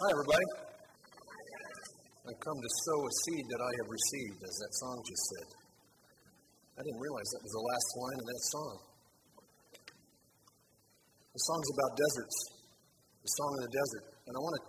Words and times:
Hi, 0.00 0.08
everybody. 0.16 0.48
I 2.24 2.32
come 2.40 2.56
to 2.56 2.70
sow 2.88 2.98
a 3.04 3.12
seed 3.20 3.44
that 3.52 3.60
I 3.60 3.72
have 3.84 3.88
received, 3.92 4.40
as 4.48 4.54
that 4.56 4.72
song 4.80 4.96
just 5.04 5.24
said. 5.28 5.48
I 6.72 6.88
didn't 6.88 7.04
realize 7.04 7.28
that 7.36 7.44
was 7.44 7.52
the 7.52 7.66
last 7.68 7.88
line 8.00 8.18
of 8.24 8.26
that 8.32 8.42
song. 8.48 8.76
The 11.36 11.42
song's 11.44 11.68
about 11.76 11.92
deserts, 12.00 12.36
the 13.20 13.32
song 13.44 13.50
of 13.60 13.62
the 13.68 13.72
desert. 13.76 14.04
And 14.24 14.32
I 14.32 14.40
want 14.40 14.54
to, 14.56 14.64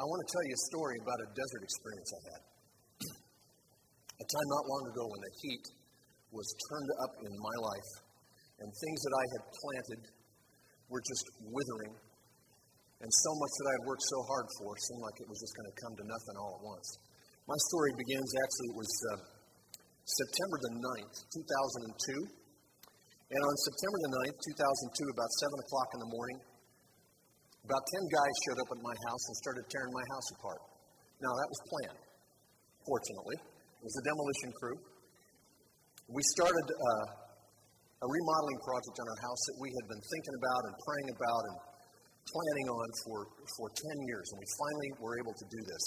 I 0.00 0.04
want 0.08 0.20
to 0.24 0.28
tell 0.32 0.44
you 0.48 0.54
a 0.56 0.62
story 0.72 0.96
about 1.04 1.18
a 1.20 1.28
desert 1.28 1.62
experience 1.68 2.08
I 2.08 2.22
had. 2.32 2.42
a 3.12 4.24
time 4.24 4.48
not 4.56 4.64
long 4.72 4.84
ago 4.88 5.04
when 5.04 5.20
the 5.20 5.32
heat 5.44 5.64
was 6.32 6.48
turned 6.72 6.90
up 7.04 7.12
in 7.28 7.32
my 7.44 7.56
life, 7.60 7.90
and 8.64 8.72
things 8.72 9.00
that 9.04 9.14
I 9.20 9.24
had 9.36 9.42
planted 9.52 10.00
were 10.88 11.04
just 11.04 11.28
withering 11.44 12.07
and 12.98 13.10
so 13.10 13.30
much 13.38 13.52
that 13.62 13.66
I 13.70 13.74
had 13.78 13.84
worked 13.86 14.06
so 14.10 14.18
hard 14.26 14.46
for 14.58 14.74
seemed 14.74 15.02
like 15.06 15.16
it 15.22 15.28
was 15.30 15.38
just 15.38 15.54
going 15.54 15.70
to 15.70 15.76
come 15.78 15.94
to 16.02 16.04
nothing 16.06 16.34
all 16.34 16.52
at 16.58 16.62
once. 16.66 16.88
My 17.46 17.58
story 17.70 17.94
begins 17.94 18.28
actually, 18.42 18.68
it 18.74 18.78
was 18.78 18.92
uh, 19.06 19.10
September 20.02 20.56
the 20.66 20.72
9th, 20.82 21.16
2002. 21.30 22.48
And 23.28 23.40
on 23.44 23.54
September 23.60 23.98
the 24.08 24.12
9th, 24.24 24.36
2002, 24.40 25.14
about 25.14 25.30
7 25.36 25.52
o'clock 25.52 25.88
in 25.94 26.00
the 26.00 26.10
morning, 26.10 26.38
about 27.68 27.84
10 27.84 28.08
guys 28.08 28.34
showed 28.48 28.58
up 28.64 28.68
at 28.72 28.80
my 28.80 28.96
house 29.04 29.22
and 29.28 29.34
started 29.44 29.64
tearing 29.68 29.92
my 29.92 30.06
house 30.16 30.28
apart. 30.40 30.62
Now, 31.20 31.32
that 31.36 31.48
was 31.52 31.60
planned, 31.68 32.00
fortunately. 32.88 33.38
It 33.78 33.84
was 33.84 33.96
a 34.00 34.04
demolition 34.08 34.50
crew. 34.58 34.78
We 36.08 36.22
started 36.40 36.66
uh, 36.72 37.06
a 38.00 38.06
remodeling 38.08 38.60
project 38.64 38.96
on 38.96 39.06
our 39.12 39.20
house 39.20 39.42
that 39.52 39.56
we 39.60 39.68
had 39.76 39.84
been 39.92 40.02
thinking 40.02 40.36
about 40.40 40.60
and 40.70 40.74
praying 40.80 41.08
about 41.12 41.42
and 41.52 41.56
planning 42.32 42.68
on 42.72 42.88
for, 43.04 43.18
for 43.56 43.66
10 43.72 44.08
years, 44.08 44.26
and 44.32 44.38
we 44.38 44.48
finally 44.56 44.90
were 45.00 45.14
able 45.18 45.34
to 45.34 45.46
do 45.48 45.60
this. 45.64 45.84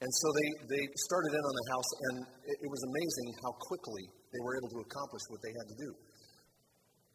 And 0.00 0.10
so 0.12 0.26
they, 0.36 0.48
they 0.76 0.82
started 1.08 1.32
in 1.32 1.40
on 1.40 1.54
the 1.56 1.66
house, 1.72 1.90
and 1.96 2.14
it, 2.44 2.56
it 2.60 2.70
was 2.70 2.82
amazing 2.84 3.28
how 3.40 3.52
quickly 3.64 4.04
they 4.28 4.40
were 4.44 4.54
able 4.60 4.70
to 4.76 4.80
accomplish 4.84 5.24
what 5.32 5.40
they 5.40 5.52
had 5.56 5.66
to 5.72 5.76
do. 5.80 5.90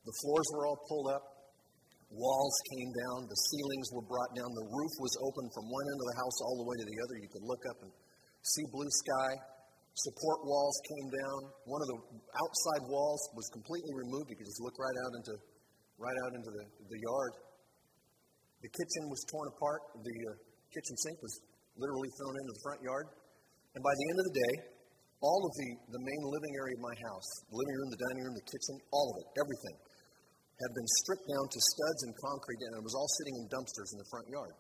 The 0.01 0.15
floors 0.25 0.47
were 0.57 0.65
all 0.65 0.79
pulled 0.89 1.09
up, 1.13 1.23
walls 2.09 2.57
came 2.73 2.89
down, 2.89 3.29
the 3.29 3.39
ceilings 3.53 3.87
were 3.93 4.05
brought 4.09 4.33
down, 4.33 4.49
the 4.49 4.67
roof 4.67 4.93
was 4.97 5.13
open 5.21 5.45
from 5.53 5.69
one 5.69 5.85
end 5.93 5.99
of 6.01 6.07
the 6.09 6.17
house 6.25 6.37
all 6.41 6.57
the 6.57 6.67
way 6.67 6.75
to 6.81 6.87
the 6.89 6.97
other. 7.05 7.15
You 7.21 7.29
could 7.29 7.45
look 7.45 7.63
up 7.69 7.77
and 7.85 7.91
see 8.41 8.65
blue 8.73 8.89
sky. 9.05 9.31
Support 9.93 10.47
walls 10.47 10.77
came 10.87 11.07
down. 11.11 11.39
One 11.67 11.81
of 11.83 11.89
the 11.91 11.99
outside 12.33 12.83
walls 12.87 13.21
was 13.35 13.45
completely 13.51 13.93
removed. 13.93 14.31
You 14.31 14.39
could 14.39 14.47
just 14.47 14.63
look 14.63 14.73
right 14.79 14.97
out 15.03 15.13
into 15.19 15.33
right 16.01 16.17
out 16.25 16.31
into 16.33 16.49
the, 16.49 16.65
the 16.89 16.99
yard. 17.05 17.33
The 18.61 18.69
kitchen 18.69 19.03
was 19.09 19.21
torn 19.25 19.47
apart. 19.49 19.81
The 20.05 20.17
uh, 20.29 20.31
kitchen 20.69 20.95
sink 21.01 21.17
was 21.21 21.33
literally 21.77 22.11
thrown 22.21 22.35
into 22.37 22.53
the 22.53 22.61
front 22.61 22.81
yard. 22.85 23.05
And 23.73 23.81
by 23.81 23.93
the 23.93 24.05
end 24.13 24.17
of 24.21 24.25
the 24.29 24.37
day, 24.37 24.53
all 25.21 25.41
of 25.45 25.53
the, 25.53 25.69
the 25.97 26.01
main 26.01 26.23
living 26.29 26.53
area 26.57 26.75
of 26.77 26.81
my 26.81 26.95
house, 27.09 27.29
the 27.49 27.57
living 27.57 27.75
room, 27.77 27.89
the 27.93 28.01
dining 28.09 28.23
room, 28.25 28.35
the 28.37 28.49
kitchen, 28.49 28.75
all 28.89 29.07
of 29.13 29.15
it, 29.21 29.27
everything, 29.37 29.77
had 30.61 30.71
been 30.77 30.89
stripped 31.01 31.25
down 31.25 31.45
to 31.45 31.59
studs 31.61 31.99
and 32.05 32.13
concrete, 32.21 32.61
and 32.61 32.73
it 32.77 32.85
was 32.85 32.93
all 32.93 33.09
sitting 33.21 33.35
in 33.41 33.45
dumpsters 33.49 33.89
in 33.93 33.97
the 33.97 34.09
front 34.13 34.27
yard. 34.29 34.53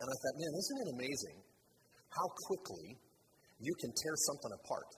And 0.00 0.06
I 0.08 0.16
thought, 0.16 0.36
man, 0.40 0.52
isn't 0.52 0.78
it 0.84 0.88
amazing 0.96 1.38
how 2.08 2.26
quickly 2.48 2.96
you 3.60 3.74
can 3.84 3.90
tear 3.92 4.14
something 4.16 4.52
apart? 4.64 4.90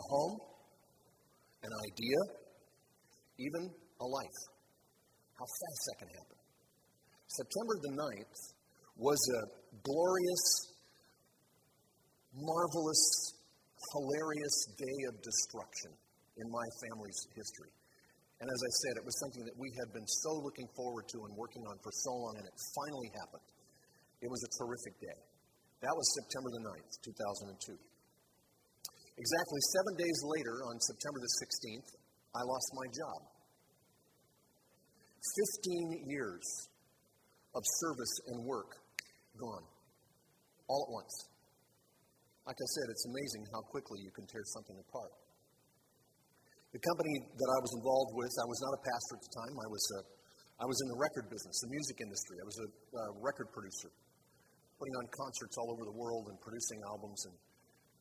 A 0.00 0.04
home, 0.04 0.34
an 1.64 1.72
idea, 1.92 2.18
even 3.40 3.62
a 4.00 4.06
life. 4.06 4.40
How 5.34 5.44
fast 5.44 5.80
that 5.90 5.96
can 5.98 6.08
happen. 6.08 6.33
September 7.34 7.74
the 7.82 7.94
9th 7.98 8.42
was 8.94 9.18
a 9.18 9.42
glorious, 9.82 10.46
marvelous, 12.30 13.02
hilarious 13.90 14.56
day 14.78 14.98
of 15.10 15.18
destruction 15.18 15.90
in 16.38 16.46
my 16.46 16.66
family's 16.78 17.18
history. 17.34 17.74
And 18.38 18.46
as 18.46 18.60
I 18.62 18.72
said, 18.86 18.92
it 19.02 19.04
was 19.06 19.18
something 19.18 19.42
that 19.50 19.56
we 19.58 19.66
had 19.74 19.90
been 19.90 20.06
so 20.06 20.30
looking 20.46 20.70
forward 20.78 21.10
to 21.10 21.26
and 21.26 21.34
working 21.34 21.66
on 21.66 21.74
for 21.82 21.90
so 21.90 22.14
long, 22.14 22.38
and 22.38 22.46
it 22.46 22.54
finally 22.78 23.10
happened. 23.18 23.46
It 24.22 24.30
was 24.30 24.42
a 24.46 24.50
terrific 24.62 24.94
day. 25.02 25.18
That 25.82 25.94
was 25.94 26.06
September 26.14 26.50
the 26.54 26.62
9th, 26.70 26.92
2002. 27.02 27.74
Exactly 29.18 29.60
seven 29.74 29.94
days 29.98 30.18
later, 30.38 30.62
on 30.70 30.78
September 30.78 31.18
the 31.18 31.34
16th, 31.42 31.90
I 32.30 32.42
lost 32.46 32.68
my 32.78 32.86
job. 32.94 33.20
15 35.98 36.10
years 36.10 36.46
of 37.54 37.62
service 37.80 38.14
and 38.28 38.44
work 38.44 38.76
gone 39.38 39.64
all 40.68 40.82
at 40.88 40.92
once. 40.92 41.14
Like 42.44 42.60
I 42.60 42.68
said, 42.76 42.86
it's 42.92 43.06
amazing 43.08 43.42
how 43.56 43.64
quickly 43.72 44.04
you 44.04 44.12
can 44.12 44.26
tear 44.28 44.44
something 44.52 44.76
apart. 44.76 45.12
The 46.76 46.82
company 46.82 47.14
that 47.22 47.50
I 47.54 47.58
was 47.62 47.72
involved 47.78 48.12
with, 48.18 48.34
I 48.34 48.46
was 48.50 48.60
not 48.60 48.72
a 48.74 48.82
pastor 48.82 49.14
at 49.16 49.22
the 49.22 49.32
time. 49.32 49.54
I 49.62 49.68
was, 49.70 49.84
a, 49.94 50.00
uh, 50.02 50.62
I 50.62 50.66
was 50.66 50.78
in 50.82 50.88
the 50.90 50.98
record 50.98 51.30
business, 51.30 51.54
the 51.62 51.70
music 51.70 52.02
industry. 52.02 52.36
I 52.42 52.46
was 52.46 52.58
a 52.58 52.68
uh, 52.68 53.00
record 53.22 53.48
producer, 53.54 53.94
putting 54.82 54.94
on 54.98 55.06
concerts 55.14 55.54
all 55.54 55.70
over 55.70 55.86
the 55.86 55.94
world 55.94 56.26
and 56.28 56.36
producing 56.42 56.82
albums. 56.90 57.30
And, 57.30 57.34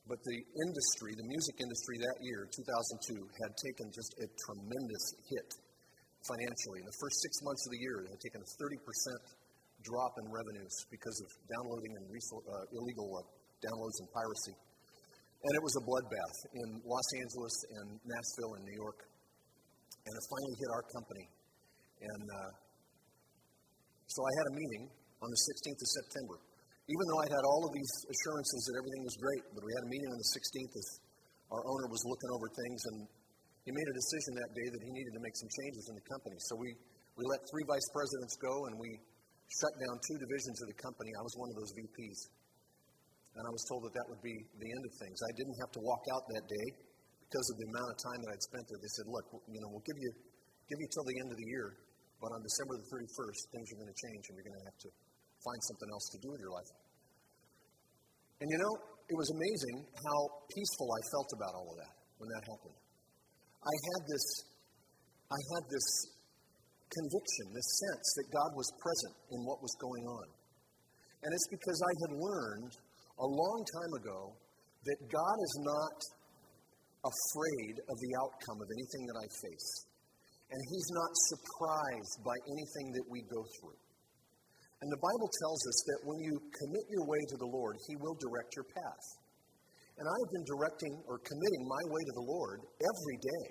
but 0.09 0.18
the 0.25 0.40
industry, 0.66 1.13
the 1.13 1.30
music 1.30 1.62
industry 1.62 2.02
that 2.02 2.18
year, 2.25 2.50
2002, 2.50 3.13
had 3.46 3.52
taken 3.62 3.94
just 3.94 4.12
a 4.19 4.28
tremendous 4.42 5.06
hit 5.30 5.50
financially. 6.25 6.81
In 6.81 6.88
the 6.90 6.97
first 6.97 7.22
six 7.22 7.46
months 7.46 7.63
of 7.69 7.78
the 7.78 7.81
year, 7.84 8.03
it 8.03 8.09
had 8.09 8.22
taken 8.25 8.42
a 8.42 8.50
30% 8.58 8.81
drop 9.83 10.16
in 10.19 10.25
revenues 10.31 10.75
because 10.89 11.17
of 11.21 11.29
downloading 11.47 11.94
and 11.99 12.05
resor- 12.07 12.45
uh, 12.47 12.77
illegal 12.79 13.07
uh, 13.13 13.21
downloads 13.63 13.97
and 13.99 14.07
piracy. 14.11 14.55
And 15.44 15.51
it 15.59 15.63
was 15.63 15.75
a 15.75 15.83
bloodbath 15.83 16.38
in 16.55 16.67
Los 16.88 17.09
Angeles 17.19 17.55
and 17.75 17.88
Nashville 18.07 18.53
and 18.55 18.63
New 18.63 18.77
York. 18.79 18.99
And 20.07 20.11
it 20.16 20.23
finally 20.31 20.55
hit 20.55 20.69
our 20.71 20.85
company. 20.88 21.25
And 21.99 22.25
uh, 22.27 22.51
so 24.07 24.19
I 24.23 24.31
had 24.39 24.45
a 24.51 24.55
meeting 24.55 24.83
on 25.19 25.27
the 25.27 25.41
16th 25.51 25.79
of 25.79 25.89
September. 26.03 26.38
Even 26.83 27.05
though 27.07 27.21
I 27.23 27.29
had 27.31 27.44
all 27.47 27.63
of 27.63 27.71
these 27.71 27.94
assurances 28.11 28.59
that 28.67 28.75
everything 28.83 29.03
was 29.07 29.15
great, 29.15 29.44
but 29.55 29.63
we 29.63 29.71
had 29.71 29.83
a 29.88 29.91
meeting 29.91 30.09
on 30.11 30.19
the 30.19 30.29
16th 30.35 30.73
as 30.75 30.88
our 31.51 31.63
owner 31.63 31.88
was 31.88 32.03
looking 32.03 32.31
over 32.35 32.47
things, 32.51 32.79
and 32.91 32.97
he 33.63 33.71
made 33.71 33.88
a 33.88 33.95
decision 33.95 34.31
that 34.35 34.51
day 34.51 34.67
that 34.67 34.81
he 34.83 34.91
needed 34.91 35.13
to 35.15 35.21
make 35.23 35.35
some 35.39 35.47
changes 35.47 35.83
in 35.88 35.95
the 35.95 36.05
company. 36.11 36.35
So 36.51 36.59
we, 36.59 36.75
we 37.15 37.23
let 37.23 37.39
three 37.47 37.63
vice 37.63 37.88
presidents 37.95 38.35
go, 38.35 38.67
and 38.67 38.75
we 38.75 39.00
shut 39.50 39.74
down 39.80 39.96
two 40.04 40.18
divisions 40.20 40.58
of 40.64 40.68
the 40.72 40.78
company. 40.80 41.12
I 41.14 41.24
was 41.24 41.34
one 41.36 41.50
of 41.52 41.58
those 41.58 41.74
VPs. 41.76 42.20
And 43.34 43.44
I 43.44 43.52
was 43.52 43.66
told 43.66 43.81
that 43.90 43.94
that 43.98 44.08
would 44.14 44.22
be 44.22 44.36
the 44.62 44.70
end 44.70 44.84
of 44.86 44.94
things. 45.02 45.18
I 45.18 45.34
didn't 45.34 45.58
have 45.58 45.72
to 45.74 45.81
walk 45.81 46.06
out 46.14 46.22
that 46.38 46.46
day 46.46 46.68
because 47.26 47.48
of 47.50 47.56
the 47.58 47.68
amount 47.74 47.90
of 47.90 47.98
time 47.98 48.20
that 48.22 48.30
I'd 48.38 48.46
spent 48.46 48.64
there. 48.70 48.78
They 48.78 48.94
said, 48.94 49.09
look, 49.09 49.26
you 49.50 49.58
know, 49.58 49.74
we'll 49.74 49.88
give 49.90 49.98
you, 49.98 50.12
give 50.70 50.78
you 50.78 50.90
till 50.94 51.06
the 51.09 51.18
end 51.18 51.30
of 51.34 51.38
the 51.42 51.50
year, 51.50 51.68
but 52.22 52.30
on 52.30 52.46
December 52.46 52.78
the 52.78 52.88
31st, 52.94 53.40
things 53.58 53.66
are 53.74 53.80
going 53.81 53.90
to 53.90 54.00
change 54.06 54.24
and 54.30 54.34
you're 54.38 54.48
going 54.48 54.59
to 54.62 54.66
have 54.70 54.80
to 54.86 54.90
find 55.42 55.60
something 55.66 55.90
else 55.90 56.06
to 56.14 56.20
do 56.22 56.30
with 56.30 56.42
your 56.46 56.54
life. 56.54 56.72
And 58.38 58.48
you 58.54 58.60
know, 58.62 58.74
it 59.10 59.18
was 59.18 59.30
amazing 59.34 59.75
how 59.81 60.20
peaceful 60.54 60.88
I 60.94 61.02
felt 61.10 61.30
about 61.34 61.52
all 61.58 61.68
of 61.74 61.78
that 61.81 61.94
when 62.22 62.30
that 62.38 62.44
happened. 62.46 62.78
I 63.66 63.75
had 63.92 64.02
this, 64.08 64.25
I 65.25 65.40
had 65.58 65.64
this 65.74 65.88
conviction, 67.02 67.46
this 67.54 67.72
sense 67.90 68.08
that 68.22 68.28
God 68.30 68.52
was 68.54 68.68
present 68.78 69.16
in 69.34 69.40
what 69.46 69.62
was 69.62 69.74
going 69.81 70.06
on. 70.06 70.28
And 71.24 71.30
it's 71.31 71.50
because 71.50 71.80
I 71.80 71.94
had 72.04 72.12
learned 72.20 72.74
a 73.20 73.28
long 73.28 73.59
time 73.64 73.94
ago 74.04 74.20
that 74.84 75.00
God 75.08 75.38
is 75.40 75.56
not 75.64 75.98
afraid 77.04 77.76
of 77.88 77.96
the 77.96 78.12
outcome 78.24 78.59
of 78.59 78.68
anything 78.68 79.04
that 79.08 79.18
I 79.24 79.28
face. 79.28 79.70
And 80.52 80.59
He's 80.59 80.90
not 80.92 81.12
surprised 81.31 82.16
by 82.24 82.36
anything 82.46 82.88
that 82.94 83.08
we 83.08 83.24
go 83.31 83.42
through. 83.60 83.80
And 84.84 84.92
the 84.92 85.00
Bible 85.00 85.31
tells 85.31 85.62
us 85.63 85.80
that 85.88 86.00
when 86.04 86.19
you 86.19 86.36
commit 86.60 86.86
your 86.92 87.07
way 87.07 87.22
to 87.31 87.38
the 87.39 87.48
Lord, 87.48 87.80
He 87.88 87.96
will 87.96 88.19
direct 88.19 88.51
your 88.60 88.68
path. 88.68 89.06
And 89.96 90.06
I 90.10 90.16
have 90.19 90.31
been 90.36 90.44
directing 90.44 90.94
or 91.07 91.24
committing 91.24 91.63
my 91.63 91.84
way 91.88 92.01
to 92.04 92.13
the 92.19 92.28
Lord 92.28 92.60
every 92.84 93.18
day 93.24 93.48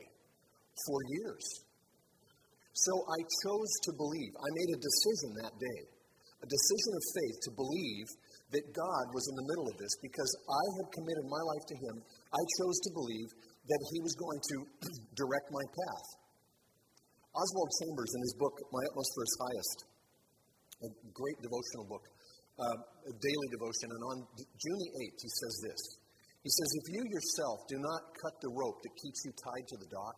for 0.85 0.99
years. 1.09 1.47
So 2.73 2.93
I 3.05 3.21
chose 3.45 3.73
to 3.85 3.93
believe. 3.93 4.33
I 4.33 4.49
made 4.57 4.71
a 4.73 4.81
decision 4.81 5.31
that 5.45 5.55
day, 5.61 5.81
a 6.41 6.49
decision 6.49 6.93
of 6.97 7.05
faith 7.13 7.37
to 7.45 7.51
believe 7.53 8.07
that 8.53 8.65
God 8.73 9.05
was 9.13 9.25
in 9.29 9.37
the 9.37 9.49
middle 9.49 9.69
of 9.69 9.77
this 9.77 9.95
because 10.01 10.33
I 10.49 10.65
had 10.81 10.87
committed 10.93 11.25
my 11.29 11.43
life 11.53 11.65
to 11.69 11.77
Him. 11.77 11.95
I 12.33 12.43
chose 12.61 12.79
to 12.89 12.91
believe 12.97 13.29
that 13.69 13.83
He 13.93 13.99
was 14.01 14.17
going 14.17 14.41
to 14.41 14.57
direct 15.21 15.49
my 15.53 15.65
path. 15.69 16.07
Oswald 17.33 17.71
Chambers, 17.81 18.13
in 18.13 18.21
his 18.29 18.37
book, 18.37 18.53
My 18.77 18.85
Utmost 18.93 19.11
for 19.17 19.25
His 19.25 19.37
Highest, 19.41 19.79
a 20.85 20.89
great 21.17 21.39
devotional 21.41 21.89
book, 21.89 22.05
uh, 22.61 22.77
a 23.09 23.15
daily 23.17 23.49
devotion, 23.49 23.89
and 23.89 24.03
on 24.05 24.17
June 24.37 24.79
the 24.85 24.93
8th, 25.01 25.17
he 25.17 25.33
says 25.33 25.55
this. 25.65 25.81
He 26.45 26.51
says, 26.53 26.69
If 26.85 26.87
you 26.93 27.03
yourself 27.09 27.65
do 27.73 27.81
not 27.81 28.03
cut 28.21 28.37
the 28.45 28.53
rope 28.53 28.85
that 28.85 28.93
keeps 29.01 29.25
you 29.25 29.33
tied 29.33 29.65
to 29.65 29.77
the 29.81 29.89
dock, 29.89 30.17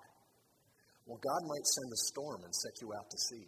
well, 1.05 1.21
God 1.21 1.43
might 1.45 1.67
send 1.69 1.89
a 1.93 2.01
storm 2.09 2.41
and 2.49 2.53
set 2.55 2.75
you 2.81 2.89
out 2.97 3.09
to 3.11 3.19
sea. 3.29 3.47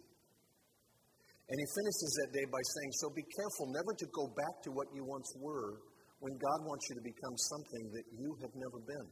And 1.47 1.55
he 1.57 1.67
finishes 1.79 2.11
that 2.21 2.29
day 2.35 2.45
by 2.51 2.59
saying, 2.59 2.91
So 2.99 3.07
be 3.09 3.23
careful 3.23 3.71
never 3.71 3.95
to 3.97 4.07
go 4.11 4.27
back 4.35 4.55
to 4.67 4.69
what 4.75 4.91
you 4.91 5.07
once 5.07 5.31
were 5.39 5.79
when 6.19 6.35
God 6.37 6.59
wants 6.67 6.85
you 6.91 6.99
to 6.99 7.05
become 7.05 7.35
something 7.49 7.83
that 7.95 8.05
you 8.19 8.29
have 8.43 8.53
never 8.53 8.79
been. 8.83 9.07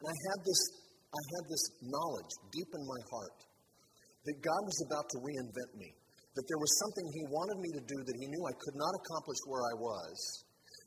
And 0.00 0.06
I 0.08 0.16
had 0.32 0.40
this, 0.40 0.62
I 1.12 1.22
had 1.36 1.44
this 1.44 1.64
knowledge 1.84 2.32
deep 2.56 2.70
in 2.72 2.82
my 2.88 3.02
heart 3.12 3.38
that 4.24 4.36
God 4.40 4.62
was 4.64 4.78
about 4.88 5.06
to 5.12 5.18
reinvent 5.20 5.72
me, 5.76 5.92
that 6.34 6.46
there 6.48 6.60
was 6.60 6.72
something 6.82 7.06
He 7.12 7.24
wanted 7.28 7.58
me 7.60 7.70
to 7.76 7.82
do 7.84 7.98
that 8.00 8.16
He 8.16 8.26
knew 8.32 8.42
I 8.48 8.56
could 8.64 8.76
not 8.80 8.92
accomplish 8.96 9.40
where 9.44 9.60
I 9.60 9.74
was. 9.76 10.16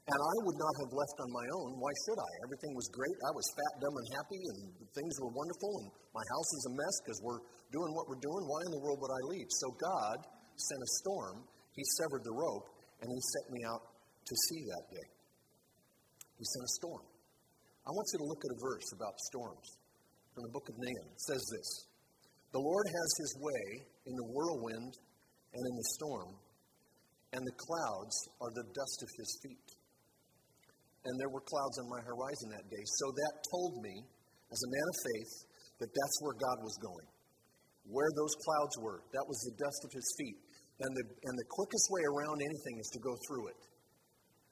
And 0.04 0.20
I 0.20 0.36
would 0.44 0.60
not 0.60 0.76
have 0.84 0.92
left 0.92 1.18
on 1.24 1.32
my 1.32 1.48
own. 1.64 1.80
Why 1.80 1.94
should 2.04 2.20
I? 2.20 2.32
Everything 2.44 2.76
was 2.76 2.92
great. 2.92 3.16
I 3.24 3.32
was 3.32 3.48
fat, 3.56 3.74
dumb, 3.80 3.96
and 3.96 4.10
happy, 4.20 4.42
and 4.52 4.60
things 4.92 5.16
were 5.24 5.32
wonderful, 5.32 5.72
and 5.80 5.88
my 6.12 6.26
house 6.28 6.52
is 6.60 6.64
a 6.68 6.74
mess 6.76 6.96
because 7.08 7.20
we're 7.24 7.44
doing 7.72 7.92
what 7.96 8.12
we're 8.12 8.20
doing. 8.20 8.44
Why 8.44 8.60
in 8.68 8.72
the 8.76 8.84
world 8.84 9.00
would 9.00 9.16
I 9.16 9.24
leave? 9.32 9.48
So 9.64 9.72
God 9.80 10.18
sent 10.60 10.82
a 10.84 10.92
storm. 11.00 11.48
He 11.72 11.84
severed 11.96 12.28
the 12.28 12.36
rope, 12.36 12.68
and 13.00 13.08
He 13.08 13.22
set 13.32 13.46
me 13.48 13.64
out 13.64 13.80
to 14.28 14.34
sea 14.52 14.62
that 14.76 14.86
day. 14.92 15.08
He 16.36 16.44
sent 16.52 16.64
a 16.68 16.74
storm. 16.84 17.06
I 17.88 17.92
want 17.96 18.08
you 18.12 18.20
to 18.24 18.28
look 18.28 18.44
at 18.44 18.52
a 18.52 18.60
verse 18.60 18.88
about 18.96 19.16
storms 19.32 19.68
from 20.36 20.44
the 20.44 20.52
book 20.52 20.68
of 20.68 20.76
Nahum. 20.84 21.08
It 21.16 21.24
says 21.32 21.44
this 21.48 21.70
The 22.52 22.60
Lord 22.60 22.88
has 22.92 23.10
his 23.24 23.32
way 23.40 23.64
in 24.08 24.16
the 24.20 24.28
whirlwind 24.36 24.94
and 25.56 25.64
in 25.64 25.76
the 25.80 25.88
storm, 25.96 26.36
and 27.32 27.40
the 27.40 27.56
clouds 27.56 28.16
are 28.44 28.52
the 28.52 28.68
dust 28.76 29.00
of 29.04 29.10
his 29.16 29.32
feet. 29.44 29.73
And 31.04 31.20
there 31.20 31.32
were 31.32 31.44
clouds 31.44 31.78
on 31.84 31.88
my 31.92 32.00
horizon 32.04 32.48
that 32.56 32.68
day. 32.72 32.84
So 33.04 33.12
that 33.12 33.34
told 33.52 33.84
me, 33.84 33.96
as 34.52 34.60
a 34.64 34.70
man 34.72 34.88
of 34.88 34.98
faith, 35.04 35.34
that 35.84 35.92
that's 35.92 36.18
where 36.24 36.38
God 36.40 36.58
was 36.64 36.76
going. 36.80 37.08
Where 37.92 38.08
those 38.16 38.32
clouds 38.40 38.76
were, 38.80 39.04
that 39.12 39.26
was 39.28 39.40
the 39.44 39.56
dust 39.60 39.82
of 39.84 39.92
his 39.92 40.08
feet. 40.16 40.40
And 40.80 40.92
the, 40.96 41.06
and 41.06 41.36
the 41.36 41.48
quickest 41.52 41.86
way 41.92 42.04
around 42.08 42.40
anything 42.40 42.80
is 42.80 42.90
to 42.96 43.00
go 43.04 43.14
through 43.28 43.52
it. 43.52 43.60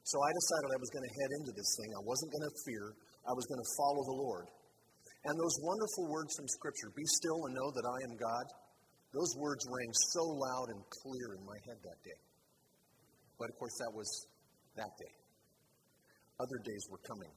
So 0.04 0.20
I 0.20 0.32
decided 0.34 0.68
I 0.76 0.82
was 0.82 0.92
going 0.92 1.08
to 1.08 1.14
head 1.24 1.32
into 1.40 1.54
this 1.56 1.72
thing. 1.80 1.90
I 1.96 2.04
wasn't 2.04 2.32
going 2.36 2.48
to 2.50 2.56
fear. 2.68 2.86
I 3.24 3.34
was 3.38 3.46
going 3.48 3.62
to 3.62 3.70
follow 3.80 4.02
the 4.04 4.18
Lord. 4.20 4.48
And 5.24 5.34
those 5.38 5.56
wonderful 5.62 6.10
words 6.10 6.34
from 6.36 6.50
Scripture, 6.50 6.90
be 6.98 7.06
still 7.06 7.46
and 7.46 7.54
know 7.54 7.70
that 7.70 7.86
I 7.86 7.98
am 8.10 8.14
God, 8.18 8.46
those 9.14 9.32
words 9.38 9.62
rang 9.70 9.92
so 10.12 10.24
loud 10.26 10.68
and 10.74 10.82
clear 10.90 11.38
in 11.38 11.46
my 11.46 11.60
head 11.70 11.78
that 11.86 12.00
day. 12.02 12.22
But 13.38 13.54
of 13.54 13.56
course, 13.62 13.78
that 13.78 13.94
was 13.94 14.10
that 14.76 14.90
day. 14.98 15.21
Other 16.42 16.60
days 16.66 16.84
were 16.90 17.02
coming 17.06 17.30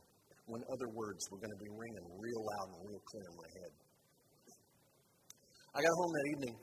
when 0.48 0.64
other 0.72 0.88
words 0.96 1.28
were 1.28 1.40
going 1.40 1.52
to 1.52 1.60
be 1.60 1.68
ringing 1.76 2.04
real 2.16 2.40
loud 2.40 2.66
and 2.72 2.80
real 2.88 3.02
clear 3.04 3.26
in 3.28 3.36
my 3.36 3.50
head. 3.52 3.72
I 5.76 5.78
got 5.84 5.92
home 5.92 6.12
that 6.16 6.28
evening. 6.32 6.54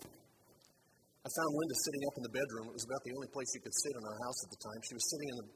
I 1.21 1.29
found 1.29 1.49
Linda 1.53 1.77
sitting 1.85 2.03
up 2.09 2.15
in 2.17 2.23
the 2.25 2.33
bedroom. 2.33 2.65
It 2.73 2.75
was 2.81 2.85
about 2.89 3.01
the 3.05 3.13
only 3.13 3.29
place 3.29 3.49
you 3.53 3.61
could 3.61 3.77
sit 3.77 3.93
in 3.93 4.01
our 4.01 4.17
house 4.25 4.39
at 4.41 4.49
the 4.57 4.61
time. 4.61 4.79
She 4.89 4.95
was 4.97 5.05
sitting 5.05 5.29
in 5.29 5.37
the 5.37 5.47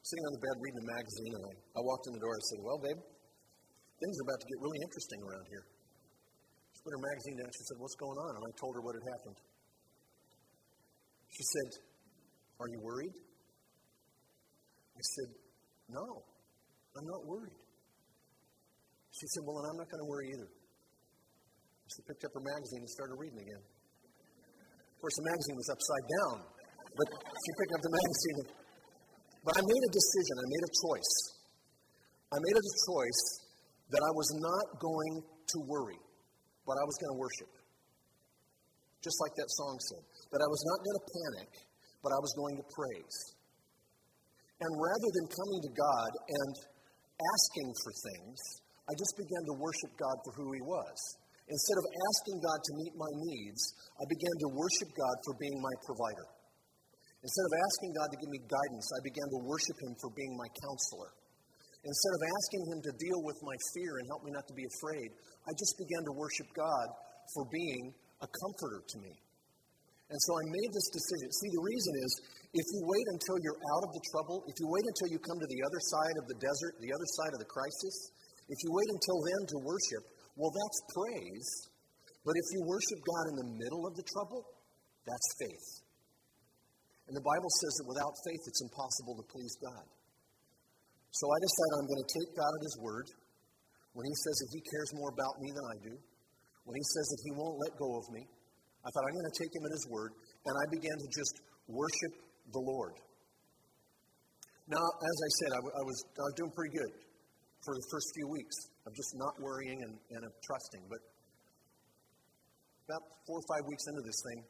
sitting 0.00 0.24
on 0.24 0.32
the 0.32 0.42
bed 0.48 0.56
reading 0.64 0.80
a 0.80 0.88
magazine, 0.96 1.32
and 1.36 1.44
I, 1.44 1.52
I 1.76 1.80
walked 1.84 2.08
in 2.08 2.16
the 2.16 2.22
door 2.24 2.32
and 2.32 2.44
said, 2.48 2.60
Well, 2.64 2.80
babe, 2.80 3.00
things 4.00 4.14
are 4.16 4.26
about 4.32 4.40
to 4.40 4.48
get 4.48 4.58
really 4.64 4.80
interesting 4.80 5.20
around 5.20 5.44
here. 5.52 5.64
She 6.72 6.80
put 6.80 6.92
her 6.96 7.04
magazine 7.04 7.36
down. 7.36 7.50
She 7.52 7.64
said, 7.68 7.76
What's 7.76 7.98
going 8.00 8.16
on? 8.16 8.32
And 8.40 8.42
I 8.48 8.52
told 8.56 8.72
her 8.80 8.82
what 8.86 8.96
had 8.96 9.06
happened. 9.12 9.38
She 11.36 11.44
said, 11.52 11.68
Are 12.64 12.68
you 12.72 12.80
worried? 12.80 13.16
I 14.96 15.02
said, 15.04 15.28
No, 15.90 16.22
I'm 16.96 17.06
not 17.06 17.22
worried. 17.26 17.58
She 19.10 19.26
said, 19.34 19.42
Well, 19.44 19.60
then 19.60 19.74
I'm 19.74 19.78
not 19.82 19.90
going 19.90 20.02
to 20.02 20.08
worry 20.08 20.30
either. 20.32 20.50
She 21.90 22.00
picked 22.06 22.22
up 22.22 22.30
her 22.32 22.44
magazine 22.46 22.86
and 22.86 22.90
started 22.90 23.18
reading 23.18 23.42
again. 23.42 23.62
Of 23.62 24.98
course, 25.02 25.16
the 25.18 25.26
magazine 25.26 25.56
was 25.58 25.68
upside 25.74 26.06
down, 26.06 26.36
but 26.94 27.06
she 27.10 27.50
picked 27.58 27.72
up 27.74 27.82
the 27.82 27.94
magazine 27.98 28.60
but 29.44 29.56
I 29.56 29.62
made 29.64 29.84
a 29.88 29.92
decision, 29.92 30.34
I 30.36 30.46
made 30.52 30.64
a 30.68 30.72
choice. 30.84 31.14
I 32.28 32.38
made 32.44 32.56
a 32.60 32.66
choice 32.86 33.22
that 33.88 34.02
I 34.04 34.12
was 34.12 34.28
not 34.36 34.66
going 34.78 35.14
to 35.24 35.58
worry, 35.66 36.00
but 36.68 36.76
I 36.76 36.84
was 36.84 36.96
going 37.00 37.12
to 37.16 37.20
worship. 37.20 37.50
Just 39.00 39.16
like 39.24 39.32
that 39.40 39.48
song 39.48 39.80
said. 39.80 40.04
That 40.36 40.44
I 40.44 40.48
was 40.48 40.62
not 40.68 40.78
going 40.84 40.98
to 41.00 41.04
panic, 41.08 41.50
but 42.04 42.12
I 42.12 42.20
was 42.20 42.32
going 42.36 42.56
to 42.60 42.64
praise. 42.68 43.16
And 44.60 44.72
rather 44.76 45.10
than 45.16 45.26
coming 45.32 45.60
to 45.64 45.72
God 45.72 46.10
and 46.20 46.52
asking 47.16 47.68
for 47.80 47.92
things, 47.96 48.38
I 48.84 48.92
just 48.92 49.14
began 49.16 49.42
to 49.48 49.54
worship 49.56 49.92
God 49.96 50.16
for 50.24 50.32
who 50.36 50.52
He 50.52 50.62
was. 50.64 50.98
Instead 51.50 51.78
of 51.82 51.86
asking 51.88 52.38
God 52.44 52.60
to 52.62 52.72
meet 52.78 52.94
my 52.94 53.12
needs, 53.26 53.62
I 53.98 54.04
began 54.06 54.36
to 54.46 54.48
worship 54.54 54.90
God 54.94 55.16
for 55.26 55.34
being 55.40 55.58
my 55.58 55.74
provider. 55.82 56.26
Instead 57.20 57.46
of 57.48 57.52
asking 57.52 57.90
God 57.96 58.08
to 58.12 58.18
give 58.20 58.30
me 58.32 58.40
guidance, 58.48 58.86
I 58.96 59.00
began 59.02 59.28
to 59.34 59.40
worship 59.44 59.76
Him 59.80 59.92
for 59.98 60.10
being 60.14 60.32
my 60.36 60.48
counselor. 60.60 61.10
Instead 61.80 62.14
of 62.16 62.22
asking 62.22 62.62
Him 62.70 62.78
to 62.84 62.92
deal 63.00 63.20
with 63.24 63.38
my 63.40 63.56
fear 63.72 63.92
and 63.98 64.04
help 64.12 64.22
me 64.24 64.30
not 64.36 64.46
to 64.48 64.56
be 64.56 64.68
afraid, 64.68 65.08
I 65.48 65.52
just 65.56 65.74
began 65.80 66.02
to 66.04 66.12
worship 66.16 66.48
God 66.52 66.86
for 67.32 67.48
being 67.48 67.96
a 68.20 68.28
comforter 68.28 68.84
to 68.84 68.96
me. 69.00 69.12
And 70.10 70.18
so 70.26 70.30
I 70.36 70.44
made 70.50 70.70
this 70.74 70.88
decision. 70.90 71.28
See, 71.30 71.50
the 71.54 71.64
reason 71.64 71.92
is 72.02 72.12
if 72.50 72.66
you 72.66 72.80
wait 72.82 73.06
until 73.14 73.38
you're 73.46 73.62
out 73.62 73.82
of 73.86 73.90
the 73.94 74.02
trouble, 74.10 74.42
if 74.50 74.56
you 74.58 74.66
wait 74.66 74.82
until 74.82 75.08
you 75.14 75.18
come 75.22 75.38
to 75.38 75.46
the 75.46 75.62
other 75.62 75.80
side 75.86 76.16
of 76.18 76.24
the 76.26 76.38
desert, 76.42 76.72
the 76.82 76.90
other 76.90 77.08
side 77.14 77.32
of 77.34 77.40
the 77.40 77.46
crisis, 77.46 77.94
if 78.50 78.58
you 78.66 78.70
wait 78.74 78.90
until 78.90 79.18
then 79.22 79.42
to 79.54 79.56
worship, 79.62 80.02
well, 80.34 80.50
that's 80.50 80.78
praise. 80.90 81.50
But 82.26 82.34
if 82.34 82.46
you 82.50 82.60
worship 82.66 82.98
God 83.06 83.24
in 83.30 83.36
the 83.38 83.48
middle 83.54 83.86
of 83.86 83.94
the 83.94 84.02
trouble, 84.02 84.42
that's 85.06 85.28
faith. 85.38 85.68
And 87.06 87.14
the 87.14 87.22
Bible 87.22 87.50
says 87.62 87.72
that 87.78 87.86
without 87.86 88.14
faith, 88.26 88.42
it's 88.46 88.62
impossible 88.66 89.14
to 89.18 89.24
please 89.30 89.54
God. 89.62 89.86
So 91.10 91.26
I 91.26 91.38
decided 91.42 91.72
I'm 91.78 91.90
going 91.90 92.04
to 92.06 92.12
take 92.18 92.30
God 92.34 92.52
at 92.54 92.62
His 92.66 92.76
word 92.82 93.06
when 93.94 94.06
He 94.06 94.14
says 94.14 94.36
that 94.42 94.50
He 94.54 94.62
cares 94.62 94.90
more 94.94 95.10
about 95.10 95.34
me 95.42 95.50
than 95.50 95.66
I 95.66 95.76
do, 95.86 95.94
when 96.66 96.74
He 96.78 96.86
says 96.86 97.06
that 97.10 97.20
He 97.26 97.32
won't 97.34 97.58
let 97.62 97.74
go 97.78 97.98
of 97.98 98.06
me. 98.14 98.22
I 98.82 98.88
thought 98.90 99.06
I'm 99.06 99.16
going 99.18 99.30
to 99.30 99.38
take 99.38 99.52
Him 99.54 99.66
at 99.66 99.74
His 99.74 99.86
word, 99.90 100.10
and 100.46 100.54
I 100.54 100.64
began 100.70 100.96
to 100.98 101.08
just 101.10 101.34
worship 101.66 102.29
the 102.52 102.62
Lord. 102.62 102.94
Now, 104.70 104.82
as 104.82 105.16
I 105.18 105.30
said, 105.42 105.50
I, 105.50 105.60
w- 105.66 105.76
I 105.76 105.82
was, 105.82 105.98
I 106.14 106.24
was 106.30 106.34
doing 106.38 106.52
pretty 106.54 106.74
good 106.78 106.92
for 107.66 107.74
the 107.74 107.86
first 107.90 108.06
few 108.14 108.28
weeks 108.30 108.56
of 108.86 108.94
just 108.94 109.12
not 109.18 109.34
worrying 109.42 109.78
and, 109.82 109.94
and 110.14 110.22
of 110.22 110.32
trusting. 110.46 110.86
But 110.86 111.00
about 112.86 113.02
four 113.26 113.42
or 113.42 113.46
five 113.50 113.64
weeks 113.66 113.84
into 113.90 114.02
this 114.06 114.18
thing, 114.30 114.40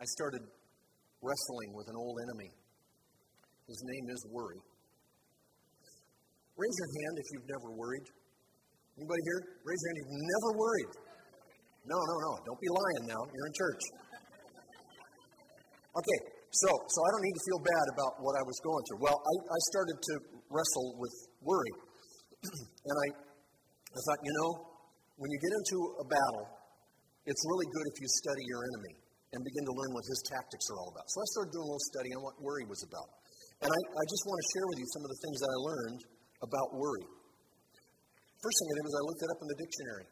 I 0.00 0.04
started 0.16 0.42
wrestling 1.20 1.70
with 1.76 1.86
an 1.92 1.96
old 2.00 2.16
enemy. 2.24 2.50
His 3.68 3.80
name 3.84 4.06
is 4.08 4.20
worry. 4.32 4.60
Raise 6.56 6.76
your 6.80 6.90
hand 7.04 7.14
if 7.20 7.26
you've 7.32 7.48
never 7.52 7.68
worried. 7.76 8.06
Anybody 8.96 9.22
here? 9.22 9.40
Raise 9.62 9.78
your 9.78 9.90
hand 9.92 9.98
if 10.00 10.06
you've 10.10 10.28
never 10.32 10.50
worried. 10.58 10.92
No, 11.86 11.98
no, 12.00 12.14
no. 12.24 12.30
Don't 12.44 12.60
be 12.60 12.70
lying 12.72 13.04
now. 13.12 13.20
You're 13.30 13.46
in 13.46 13.54
church. 13.54 13.82
Okay, 15.98 16.20
so 16.50 16.68
so 16.68 16.98
I 17.04 17.08
don't 17.12 17.24
need 17.24 17.36
to 17.36 17.44
feel 17.44 17.60
bad 17.60 17.86
about 17.92 18.12
what 18.24 18.34
I 18.36 18.42
was 18.44 18.56
going 18.64 18.82
through. 18.88 19.00
Well, 19.04 19.18
I, 19.20 19.34
I 19.48 19.60
started 19.72 19.96
to 20.00 20.14
wrestle 20.48 20.96
with 20.96 21.14
worry. 21.44 21.74
and 22.88 22.96
I 22.96 23.06
I 23.88 24.00
thought, 24.04 24.20
you 24.24 24.34
know, 24.40 24.50
when 25.16 25.28
you 25.32 25.38
get 25.40 25.52
into 25.52 25.78
a 26.00 26.06
battle, 26.06 26.46
it's 27.26 27.42
really 27.44 27.68
good 27.68 27.86
if 27.92 27.96
you 28.00 28.08
study 28.20 28.44
your 28.48 28.62
enemy 28.64 28.94
and 29.36 29.44
begin 29.44 29.64
to 29.68 29.74
learn 29.76 29.90
what 29.92 30.04
his 30.08 30.20
tactics 30.24 30.64
are 30.72 30.78
all 30.80 30.90
about. 30.92 31.04
So 31.12 31.20
I 31.20 31.26
started 31.36 31.50
doing 31.52 31.66
a 31.66 31.70
little 31.72 31.88
study 31.92 32.10
on 32.16 32.20
what 32.24 32.34
worry 32.40 32.64
was 32.64 32.80
about. 32.88 33.08
And 33.60 33.68
I, 33.68 33.80
I 33.84 34.04
just 34.08 34.22
want 34.24 34.38
to 34.40 34.46
share 34.54 34.66
with 34.70 34.78
you 34.80 34.88
some 34.94 35.02
of 35.04 35.10
the 35.12 35.20
things 35.20 35.36
that 35.42 35.50
I 35.50 35.58
learned 35.60 36.00
about 36.40 36.68
worry. 36.78 37.06
First 38.38 38.56
thing 38.56 38.68
I 38.70 38.74
did 38.78 38.84
was 38.86 38.96
I 38.96 39.04
looked 39.04 39.22
it 39.26 39.30
up 39.34 39.40
in 39.42 39.48
the 39.50 39.58
dictionary. 39.58 40.06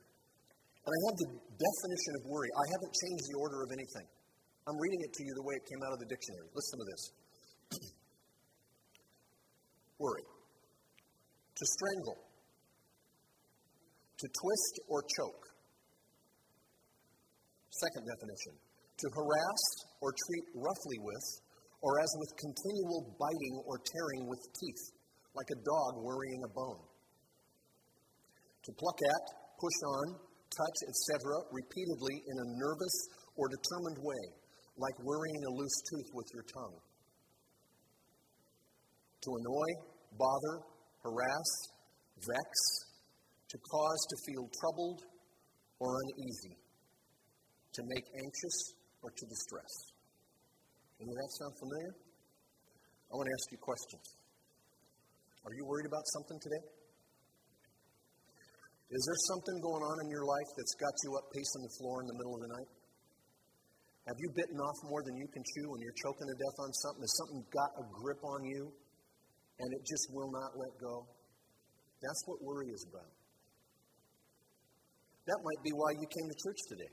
And 0.87 0.91
I 0.91 1.01
had 1.07 1.15
the 1.19 1.29
definition 1.57 2.13
of 2.19 2.23
worry. 2.27 2.51
I 2.51 2.67
haven't 2.75 2.93
changed 2.95 3.25
the 3.31 3.37
order 3.39 3.59
of 3.63 3.71
anything. 3.71 4.07
I'm 4.67 4.79
reading 4.79 5.01
it 5.03 5.13
to 5.15 5.23
you 5.23 5.33
the 5.35 5.47
way 5.47 5.55
it 5.55 5.65
came 5.71 5.79
out 5.87 5.93
of 5.93 6.01
the 6.01 6.07
dictionary. 6.11 6.49
Listen 6.55 6.79
to 6.79 6.87
this 6.91 7.03
worry. 9.99 10.27
To 11.57 11.65
strangle, 11.65 12.19
to 14.19 14.27
twist 14.29 14.75
or 14.89 15.03
choke. 15.03 15.45
Second 17.71 18.05
definition 18.05 18.67
to 18.99 19.07
harass 19.13 19.63
or 20.01 20.09
treat 20.09 20.45
roughly 20.57 20.99
with, 21.05 21.27
or 21.83 22.01
as 22.01 22.11
with 22.17 22.33
continual 22.41 23.15
biting 23.21 23.57
or 23.69 23.77
tearing 23.85 24.29
with 24.29 24.41
teeth, 24.57 24.83
like 25.37 25.49
a 25.53 25.61
dog 25.61 26.03
worrying 26.03 26.41
a 26.45 26.51
bone. 26.53 26.85
To 28.65 28.71
pluck 28.73 28.99
at, 29.05 29.25
push 29.61 29.79
on, 30.01 30.07
touch, 30.49 30.79
etc., 30.89 31.45
repeatedly 31.53 32.17
in 32.25 32.37
a 32.41 32.51
nervous 32.57 32.97
or 33.37 33.49
determined 33.53 34.01
way, 34.01 34.25
like 34.77 34.97
worrying 35.03 35.43
a 35.45 35.53
loose 35.57 35.81
tooth 35.91 36.11
with 36.13 36.27
your 36.35 36.45
tongue. 36.45 36.79
To 39.25 39.31
annoy, 39.33 39.71
bother, 40.19 40.57
harass, 41.03 41.51
vex, 42.21 42.51
to 43.49 43.59
cause 43.59 44.01
to 44.11 44.17
feel 44.27 44.45
troubled 44.61 45.01
or 45.81 45.97
uneasy, 45.97 46.57
to 47.73 47.83
make 47.89 48.05
anxious 48.15 48.59
or 49.03 49.11
to 49.11 49.25
distress. 49.27 49.73
Any 51.01 51.11
of 51.11 51.17
that 51.17 51.31
sound 51.41 51.55
familiar? 51.59 51.93
I 53.07 53.13
want 53.17 53.27
to 53.29 53.35
ask 53.37 53.47
you 53.53 53.59
questions. 53.59 54.07
Are 55.45 55.55
you 55.55 55.65
worried 55.65 55.87
about 55.87 56.03
something 56.11 56.39
today? 56.43 56.65
Is 58.91 59.03
there 59.03 59.21
something 59.35 59.57
going 59.63 59.83
on 59.83 59.97
in 60.07 60.09
your 60.11 60.25
life 60.25 60.51
that's 60.57 60.75
got 60.79 60.95
you 61.03 61.11
up 61.19 61.27
pacing 61.35 61.63
the 61.63 61.75
floor 61.79 62.03
in 62.03 62.07
the 62.07 62.17
middle 62.19 62.35
of 62.35 62.43
the 62.43 62.53
night? 62.55 62.71
Have 64.07 64.19
you 64.23 64.31
bitten 64.39 64.59
off 64.63 64.79
more 64.87 65.03
than 65.03 65.19
you 65.19 65.27
can 65.35 65.43
chew 65.43 65.67
and 65.75 65.83
you're 65.83 65.99
choking 65.99 66.31
to 66.31 66.37
death 66.39 66.59
on 66.63 66.71
something? 66.79 67.03
Has 67.03 67.15
something 67.27 67.43
got 67.51 67.71
a 67.75 67.85
grip 67.91 68.23
on 68.23 68.47
you 68.47 68.71
and 69.59 69.69
it 69.75 69.83
just 69.83 70.07
will 70.15 70.31
not 70.31 70.55
let 70.55 70.73
go? 70.79 71.11
That's 71.99 72.23
what 72.31 72.39
worry 72.39 72.71
is 72.71 72.87
about. 72.87 73.11
That 75.27 75.43
might 75.43 75.61
be 75.67 75.75
why 75.75 75.91
you 75.99 76.07
came 76.07 76.27
to 76.31 76.39
church 76.39 76.61
today. 76.71 76.93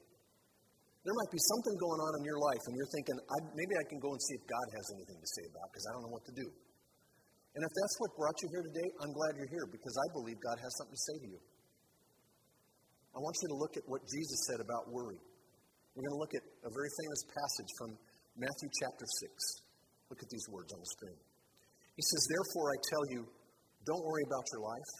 There 1.05 1.13
might 1.13 1.29
be 1.29 1.38
something 1.38 1.75
going 1.77 2.00
on 2.00 2.12
in 2.15 2.24
your 2.24 2.39
life, 2.39 2.63
and 2.63 2.74
you're 2.79 2.93
thinking, 2.96 3.20
I, 3.20 3.38
maybe 3.60 3.75
I 3.75 3.84
can 3.91 4.00
go 4.00 4.15
and 4.15 4.22
see 4.24 4.39
if 4.39 4.43
God 4.48 4.67
has 4.72 4.86
anything 4.96 5.20
to 5.20 5.29
say 5.36 5.43
about 5.51 5.67
because 5.70 5.86
I 5.86 5.91
don't 5.93 6.08
know 6.08 6.15
what 6.15 6.24
to 6.32 6.34
do. 6.34 6.48
And 6.48 7.62
if 7.62 7.72
that's 7.75 7.96
what 8.00 8.10
brought 8.17 8.34
you 8.41 8.50
here 8.50 8.65
today, 8.65 8.89
I'm 9.03 9.13
glad 9.13 9.36
you're 9.38 9.51
here 9.51 9.67
because 9.70 9.93
I 10.00 10.08
believe 10.15 10.39
God 10.39 10.58
has 10.63 10.72
something 10.79 10.96
to 10.96 11.03
say 11.05 11.17
to 11.22 11.27
you. 11.38 11.41
I 13.13 13.20
want 13.22 13.36
you 13.43 13.48
to 13.53 13.58
look 13.60 13.77
at 13.77 13.86
what 13.86 14.01
Jesus 14.10 14.39
said 14.50 14.63
about 14.63 14.89
worry. 14.89 15.22
We're 15.93 16.09
going 16.09 16.17
to 16.17 16.23
look 16.25 16.33
at 16.33 16.45
a 16.65 16.71
very 16.73 16.89
famous 16.89 17.21
passage 17.29 17.71
from 17.77 17.89
Matthew 18.33 18.69
chapter 18.81 19.05
6. 19.05 20.09
Look 20.09 20.25
at 20.25 20.29
these 20.33 20.47
words 20.50 20.73
on 20.73 20.81
the 20.81 20.89
screen. 20.89 21.19
He 21.93 22.01
says, 22.01 22.21
Therefore, 22.33 22.73
I 22.73 22.77
tell 22.89 23.05
you, 23.13 23.21
don't 23.85 24.01
worry 24.01 24.25
about 24.25 24.41
your 24.57 24.65
life, 24.65 24.91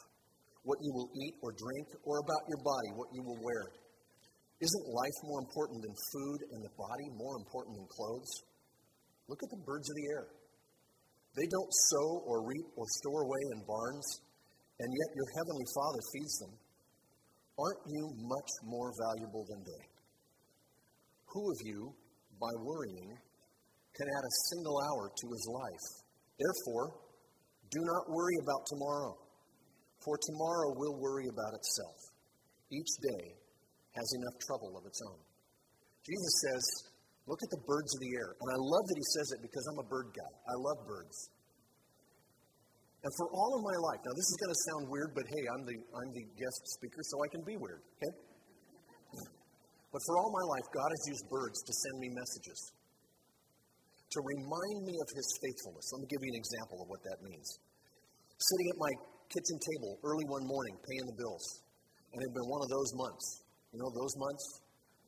what 0.62 0.78
you 0.86 0.94
will 0.94 1.10
eat 1.18 1.34
or 1.42 1.50
drink, 1.58 1.98
or 2.06 2.22
about 2.22 2.46
your 2.46 2.62
body, 2.62 2.90
what 2.94 3.10
you 3.10 3.26
will 3.26 3.42
wear. 3.42 3.74
Isn't 4.62 4.86
life 4.94 5.18
more 5.26 5.42
important 5.42 5.82
than 5.82 5.98
food 6.14 6.40
and 6.54 6.62
the 6.62 6.74
body 6.78 7.08
more 7.18 7.42
important 7.42 7.74
than 7.74 7.90
clothes? 7.90 8.32
Look 9.26 9.42
at 9.42 9.50
the 9.50 9.66
birds 9.66 9.90
of 9.90 9.96
the 9.98 10.08
air. 10.14 10.26
They 11.34 11.50
don't 11.50 11.74
sow 11.90 12.22
or 12.30 12.46
reap 12.46 12.70
or 12.78 12.86
store 13.02 13.26
away 13.26 13.42
in 13.58 13.66
barns, 13.66 14.08
and 14.78 14.90
yet 14.94 15.10
your 15.18 15.30
heavenly 15.42 15.68
Father 15.74 16.02
feeds 16.14 16.36
them. 16.38 16.54
Aren't 17.58 17.82
you 17.90 18.04
much 18.30 18.52
more 18.62 18.94
valuable 18.94 19.42
than 19.50 19.66
they? 19.66 19.93
Who 21.34 21.50
of 21.50 21.58
you, 21.66 21.94
by 22.40 22.54
worrying, 22.62 23.10
can 23.98 24.08
add 24.08 24.26
a 24.26 24.38
single 24.54 24.78
hour 24.86 25.10
to 25.10 25.26
his 25.34 25.46
life? 25.50 25.86
Therefore, 26.38 26.94
do 27.70 27.82
not 27.82 28.10
worry 28.10 28.38
about 28.42 28.62
tomorrow, 28.70 29.18
for 30.06 30.18
tomorrow 30.18 30.78
will 30.78 31.02
worry 31.02 31.26
about 31.26 31.54
itself. 31.58 31.98
Each 32.70 32.94
day 33.02 33.26
has 33.98 34.08
enough 34.18 34.38
trouble 34.46 34.78
of 34.78 34.86
its 34.86 35.02
own. 35.10 35.20
Jesus 36.06 36.34
says, 36.46 36.94
Look 37.26 37.40
at 37.40 37.50
the 37.56 37.64
birds 37.64 37.88
of 37.96 38.00
the 38.04 38.12
air. 38.20 38.36
And 38.36 38.50
I 38.52 38.60
love 38.60 38.84
that 38.84 39.00
he 39.00 39.08
says 39.16 39.28
it 39.32 39.40
because 39.40 39.64
I'm 39.72 39.80
a 39.80 39.88
bird 39.88 40.12
guy. 40.12 40.28
I 40.28 40.56
love 40.60 40.84
birds. 40.84 41.16
And 43.00 43.12
for 43.16 43.32
all 43.32 43.52
of 43.56 43.62
my 43.64 43.78
life, 43.80 44.00
now 44.04 44.12
this 44.12 44.28
is 44.28 44.38
going 44.44 44.52
to 44.52 44.62
sound 44.68 44.84
weird, 44.92 45.12
but 45.16 45.24
hey, 45.28 45.44
I'm 45.48 45.64
the, 45.64 45.76
I'm 45.76 46.12
the 46.12 46.26
guest 46.36 46.60
speaker, 46.80 47.00
so 47.04 47.24
I 47.24 47.28
can 47.32 47.44
be 47.48 47.56
weird, 47.56 47.84
okay? 47.96 48.12
But 49.94 50.02
for 50.10 50.18
all 50.18 50.34
my 50.34 50.46
life, 50.58 50.66
God 50.74 50.90
has 50.90 51.04
used 51.06 51.30
birds 51.30 51.62
to 51.62 51.74
send 51.86 52.02
me 52.02 52.10
messages, 52.10 52.60
to 54.10 54.20
remind 54.26 54.90
me 54.90 54.98
of 54.98 55.08
His 55.14 55.28
faithfulness. 55.38 55.86
Let 55.94 56.02
me 56.02 56.08
give 56.10 56.22
you 56.26 56.32
an 56.34 56.40
example 56.42 56.82
of 56.82 56.88
what 56.90 57.02
that 57.06 57.22
means. 57.22 57.46
Sitting 58.42 58.68
at 58.74 58.78
my 58.82 58.94
kitchen 59.30 59.58
table 59.62 60.02
early 60.02 60.26
one 60.34 60.50
morning, 60.50 60.82
paying 60.82 61.06
the 61.06 61.18
bills, 61.22 61.46
and 62.10 62.18
it 62.18 62.26
had 62.26 62.34
been 62.34 62.50
one 62.50 62.62
of 62.66 62.70
those 62.74 62.92
months. 62.98 63.26
You 63.70 63.86
know, 63.86 63.90
those 63.94 64.18
months? 64.18 64.46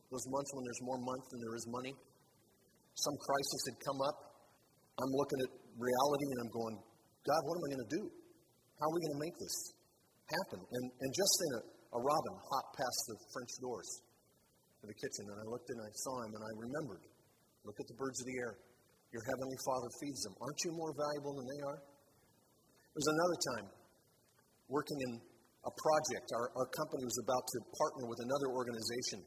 Those 0.06 0.26
months 0.30 0.50
when 0.54 0.62
there's 0.62 0.82
more 0.86 1.00
month 1.02 1.24
than 1.34 1.38
there 1.42 1.56
is 1.58 1.66
money. 1.66 1.94
Some 2.94 3.16
crisis 3.18 3.60
had 3.74 3.78
come 3.82 3.98
up. 4.06 4.16
I'm 5.02 5.12
looking 5.18 5.40
at 5.42 5.50
reality 5.82 6.26
and 6.30 6.38
I'm 6.46 6.52
going, 6.54 6.76
God, 7.26 7.40
what 7.42 7.54
am 7.58 7.62
I 7.66 7.68
going 7.74 7.84
to 7.90 7.92
do? 7.98 8.02
How 8.78 8.86
are 8.86 8.94
we 8.94 9.00
going 9.02 9.16
to 9.18 9.22
make 9.26 9.36
this 9.42 9.56
happen? 10.30 10.62
And, 10.62 10.84
and 10.94 11.10
just 11.10 11.34
then, 11.42 11.52
a, 11.58 11.62
a 11.98 12.00
robin 12.00 12.34
hopped 12.38 12.78
past 12.78 12.98
the 13.10 13.16
French 13.34 13.52
doors 13.58 14.05
the 14.86 14.98
kitchen, 14.98 15.24
and 15.28 15.38
I 15.42 15.46
looked 15.50 15.68
and 15.68 15.80
I 15.82 15.90
saw 15.92 16.14
him, 16.24 16.32
and 16.34 16.42
I 16.42 16.52
remembered. 16.56 17.04
Look 17.66 17.78
at 17.82 17.88
the 17.90 17.98
birds 17.98 18.22
of 18.22 18.26
the 18.30 18.36
air. 18.38 18.54
Your 19.10 19.24
heavenly 19.26 19.58
Father 19.66 19.90
feeds 19.98 20.20
them. 20.22 20.34
Aren't 20.38 20.60
you 20.62 20.72
more 20.74 20.94
valuable 20.94 21.34
than 21.38 21.46
they 21.46 21.62
are? 21.66 21.78
There 21.78 23.00
was 23.02 23.10
another 23.12 23.38
time 23.54 23.66
working 24.70 24.98
in 25.02 25.12
a 25.66 25.72
project. 25.72 26.26
Our, 26.34 26.46
our 26.54 26.68
company 26.70 27.02
was 27.02 27.18
about 27.22 27.44
to 27.44 27.58
partner 27.74 28.04
with 28.06 28.20
another 28.22 28.54
organization 28.54 29.20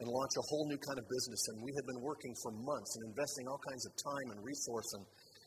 and 0.00 0.06
launch 0.10 0.34
a 0.36 0.44
whole 0.50 0.66
new 0.68 0.80
kind 0.80 0.98
of 1.00 1.06
business. 1.08 1.40
And 1.52 1.56
we 1.64 1.72
had 1.72 1.86
been 1.88 2.02
working 2.04 2.34
for 2.44 2.50
months 2.52 2.90
and 2.98 3.02
investing 3.14 3.44
all 3.48 3.60
kinds 3.62 3.84
of 3.88 3.92
time 3.96 4.26
and 4.36 4.38
resource 4.44 4.88
and 4.98 5.04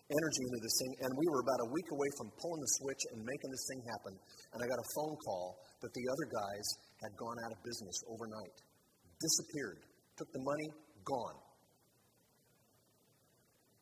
energy 0.08 0.44
into 0.48 0.60
this 0.64 0.76
thing. 0.80 0.94
And 1.04 1.12
we 1.20 1.28
were 1.28 1.44
about 1.44 1.62
a 1.68 1.70
week 1.70 1.90
away 1.92 2.10
from 2.16 2.28
pulling 2.40 2.62
the 2.64 2.72
switch 2.80 3.04
and 3.12 3.20
making 3.28 3.52
this 3.52 3.66
thing 3.68 3.82
happen. 3.92 4.14
And 4.56 4.60
I 4.64 4.66
got 4.66 4.80
a 4.80 4.90
phone 4.96 5.16
call 5.20 5.60
that 5.84 5.92
the 5.92 6.06
other 6.08 6.28
guys 6.32 6.66
had 7.04 7.12
gone 7.20 7.38
out 7.44 7.52
of 7.52 7.60
business 7.62 7.98
overnight 8.08 8.56
disappeared. 9.22 9.80
Took 10.18 10.30
the 10.34 10.44
money, 10.44 10.70
gone. 11.06 11.38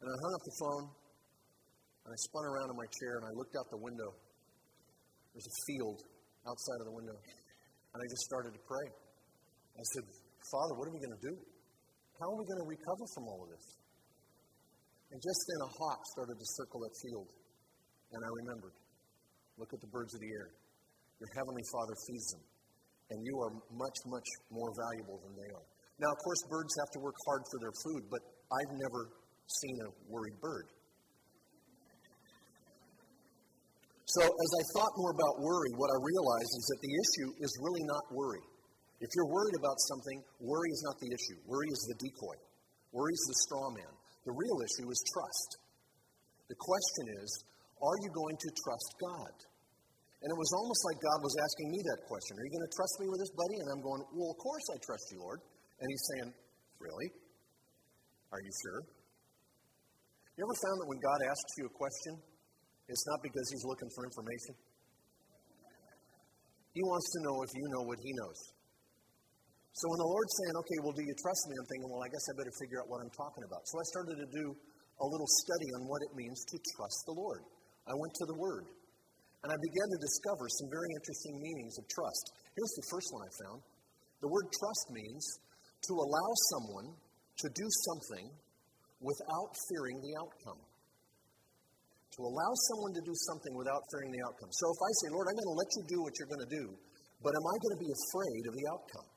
And 0.01 0.07
I 0.11 0.15
hung 0.15 0.33
up 0.35 0.43
the 0.43 0.57
phone, 0.59 0.85
and 2.05 2.09
I 2.13 2.17
spun 2.29 2.45
around 2.45 2.67
in 2.71 2.77
my 2.77 2.89
chair, 2.91 3.13
and 3.19 3.25
I 3.25 3.33
looked 3.33 3.55
out 3.55 3.65
the 3.71 3.81
window. 3.81 4.11
There's 5.33 5.47
a 5.47 5.57
field 5.67 5.99
outside 6.47 6.79
of 6.83 6.87
the 6.91 6.95
window. 6.95 7.17
And 7.95 7.97
I 8.03 8.05
just 8.11 8.23
started 8.27 8.51
to 8.53 8.61
pray. 8.67 8.87
I 9.75 9.83
said, 9.95 10.03
Father, 10.51 10.73
what 10.77 10.87
are 10.87 10.93
we 10.93 11.01
going 11.01 11.15
to 11.15 11.23
do? 11.23 11.35
How 12.19 12.31
are 12.31 12.37
we 12.39 12.45
going 12.47 12.61
to 12.63 12.69
recover 12.69 13.05
from 13.15 13.27
all 13.27 13.43
of 13.43 13.49
this? 13.51 13.65
And 15.11 15.19
just 15.19 15.41
then 15.47 15.59
a 15.67 15.71
hawk 15.79 15.99
started 16.15 16.35
to 16.39 16.47
circle 16.59 16.79
that 16.83 16.95
field. 17.03 17.27
And 18.11 18.19
I 18.23 18.29
remembered 18.45 18.75
look 19.57 19.71
at 19.71 19.79
the 19.79 19.87
birds 19.87 20.13
of 20.15 20.19
the 20.19 20.31
air. 20.35 20.51
Your 21.19 21.31
heavenly 21.31 21.63
Father 21.71 21.95
feeds 22.07 22.27
them 22.35 22.43
and 23.12 23.21
you 23.24 23.35
are 23.39 23.51
much, 23.71 23.97
much 24.05 24.29
more 24.50 24.71
valuable 24.74 25.21
than 25.21 25.33
they 25.38 25.50
are. 25.53 25.65
Now, 26.00 26.09
of 26.12 26.19
course, 26.24 26.41
birds 26.50 26.74
have 26.81 26.91
to 26.97 27.00
work 27.00 27.15
hard 27.25 27.43
for 27.47 27.57
their 27.62 27.75
food, 27.85 28.01
but 28.12 28.21
I've 28.51 28.74
never 28.75 29.01
seen 29.47 29.75
a 29.85 29.89
worried 30.12 30.35
bird. 30.41 30.67
So, 34.05 34.21
as 34.21 34.51
I 34.53 34.63
thought 34.77 34.93
more 34.97 35.12
about 35.12 35.41
worry, 35.41 35.71
what 35.75 35.89
I 35.89 35.97
realized 35.97 36.53
is 36.55 36.65
that 36.69 36.79
the 36.81 36.93
issue 36.93 37.29
is 37.41 37.51
really 37.62 37.83
not 37.83 38.03
worry. 38.13 38.45
If 39.01 39.09
you're 39.12 39.27
worried 39.27 39.57
about 39.57 39.75
something, 39.91 40.17
worry 40.39 40.69
is 40.71 40.81
not 40.85 40.95
the 41.01 41.09
issue. 41.09 41.38
Worry 41.47 41.67
is 41.67 41.81
the 41.89 41.97
decoy. 42.00 42.38
Worry 42.93 43.12
is 43.12 43.25
the 43.27 43.38
straw 43.43 43.67
man. 43.75 43.93
The 44.24 44.31
real 44.31 44.57
issue 44.62 44.88
is 44.88 45.00
trust. 45.12 45.50
The 46.47 46.55
question 46.55 47.05
is, 47.21 47.29
are 47.81 47.97
you 48.01 48.09
going 48.13 48.38
to 48.39 48.50
trust 48.63 48.89
God? 49.01 49.35
And 50.25 50.34
it 50.34 50.39
was 50.41 50.50
almost 50.58 50.82
like 50.89 50.98
God 51.05 51.22
was 51.22 51.38
asking 51.38 51.70
me 51.70 51.79
that 51.86 52.01
question 52.10 52.34
Are 52.34 52.46
you 52.50 52.53
going 52.58 52.65
to 52.65 52.74
trust 52.74 52.98
me 52.98 53.05
with 53.13 53.22
this, 53.22 53.29
buddy? 53.38 53.62
And 53.62 53.67
I'm 53.77 53.84
going, 53.86 54.01
Well, 54.10 54.34
of 54.34 54.41
course 54.41 54.65
I 54.74 54.82
trust 54.82 55.05
you, 55.13 55.22
Lord. 55.22 55.38
And 55.77 55.86
He's 55.86 56.05
saying, 56.10 56.29
Really? 56.82 57.13
Are 58.34 58.41
you 58.41 58.50
sure? 58.50 58.82
You 60.34 60.41
ever 60.50 60.58
found 60.65 60.82
that 60.82 60.89
when 60.89 60.98
God 60.98 61.20
asks 61.29 61.51
you 61.62 61.70
a 61.70 61.74
question, 61.77 62.17
it's 62.89 63.05
not 63.05 63.22
because 63.22 63.46
He's 63.53 63.70
looking 63.70 63.86
for 63.94 64.01
information? 64.10 64.53
He 66.74 66.82
wants 66.82 67.05
to 67.05 67.20
know 67.22 67.36
if 67.46 67.51
you 67.53 67.65
know 67.70 67.84
what 67.86 68.01
He 68.01 68.10
knows. 68.17 68.39
So 69.77 69.86
when 69.94 70.00
the 70.01 70.10
Lord's 70.10 70.34
saying, 70.41 70.55
Okay, 70.58 70.77
well, 70.82 70.96
do 70.98 71.05
you 71.05 71.15
trust 71.22 71.41
me? 71.46 71.53
I'm 71.53 71.70
thinking, 71.70 71.89
Well, 71.94 72.01
I 72.01 72.10
guess 72.10 72.25
I 72.25 72.41
better 72.41 72.55
figure 72.58 72.82
out 72.82 72.89
what 72.89 73.05
I'm 73.05 73.13
talking 73.13 73.46
about. 73.46 73.62
So 73.70 73.77
I 73.77 73.86
started 73.94 74.17
to 74.25 74.29
do 74.34 74.58
a 74.58 75.05
little 75.05 75.29
study 75.46 75.70
on 75.77 75.86
what 75.86 76.01
it 76.01 76.17
means 76.17 76.41
to 76.50 76.58
trust 76.74 76.98
the 77.05 77.13
Lord. 77.13 77.46
I 77.86 77.94
went 77.94 78.10
to 78.10 78.25
the 78.25 78.41
Word. 78.41 78.65
And 79.45 79.53
I 79.53 79.61
began 79.61 79.87
to 79.93 79.99
discover 80.01 80.49
some 80.49 80.73
very 80.73 80.89
interesting 80.97 81.37
meanings 81.37 81.77
of 81.77 81.85
trust. 81.85 82.33
Here's 82.57 82.75
the 82.81 82.87
first 82.89 83.13
one 83.13 83.21
I 83.21 83.31
found 83.45 83.61
the 84.25 84.31
word 84.33 84.49
trust 84.49 84.89
means 84.89 85.21
to 85.85 85.93
allow 86.01 86.29
someone 86.49 86.97
to 86.97 87.47
do 87.53 87.67
something 87.85 88.25
without 89.05 89.53
fearing 89.69 90.01
the 90.01 90.17
outcome. 90.17 90.57
To 92.17 92.25
allow 92.25 92.51
someone 92.73 92.97
to 92.97 93.03
do 93.05 93.13
something 93.29 93.53
without 93.53 93.85
fearing 93.93 94.17
the 94.17 94.23
outcome. 94.25 94.49
So 94.49 94.65
if 94.73 94.81
I 94.81 94.91
say, 94.97 95.07
Lord, 95.13 95.29
I'm 95.29 95.37
going 95.37 95.51
to 95.53 95.59
let 95.61 95.71
you 95.77 95.83
do 95.93 95.99
what 96.01 96.13
you're 96.17 96.31
going 96.33 96.45
to 96.49 96.53
do, 96.57 96.65
but 97.21 97.37
am 97.37 97.45
I 97.45 97.55
going 97.61 97.75
to 97.77 97.83
be 97.85 97.91
afraid 97.93 98.43
of 98.49 98.53
the 98.57 98.65
outcome? 98.73 99.07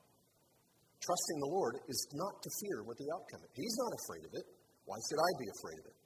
Trusting 1.01 1.37
the 1.41 1.51
Lord 1.57 1.73
is 1.89 2.05
not 2.13 2.37
to 2.37 2.49
fear 2.61 2.85
what 2.85 3.01
the 3.01 3.09
outcome 3.17 3.41
is. 3.49 3.51
He's 3.57 3.77
not 3.81 3.97
afraid 3.97 4.23
of 4.29 4.31
it. 4.37 4.45
Why 4.85 5.01
should 5.09 5.21
I 5.25 5.31
be 5.41 5.47
afraid 5.57 5.79
of 5.81 5.85
it? 5.89 5.97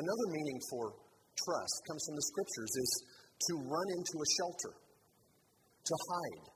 Another 0.00 0.26
meaning 0.32 0.64
for 0.72 0.96
trust 1.44 1.76
comes 1.84 2.02
from 2.06 2.16
the 2.16 2.26
scriptures 2.32 2.72
is 2.76 2.90
to 3.50 3.52
run 3.68 3.88
into 3.92 4.16
a 4.16 4.28
shelter, 4.40 4.72
to 4.76 5.94
hide. 6.08 6.46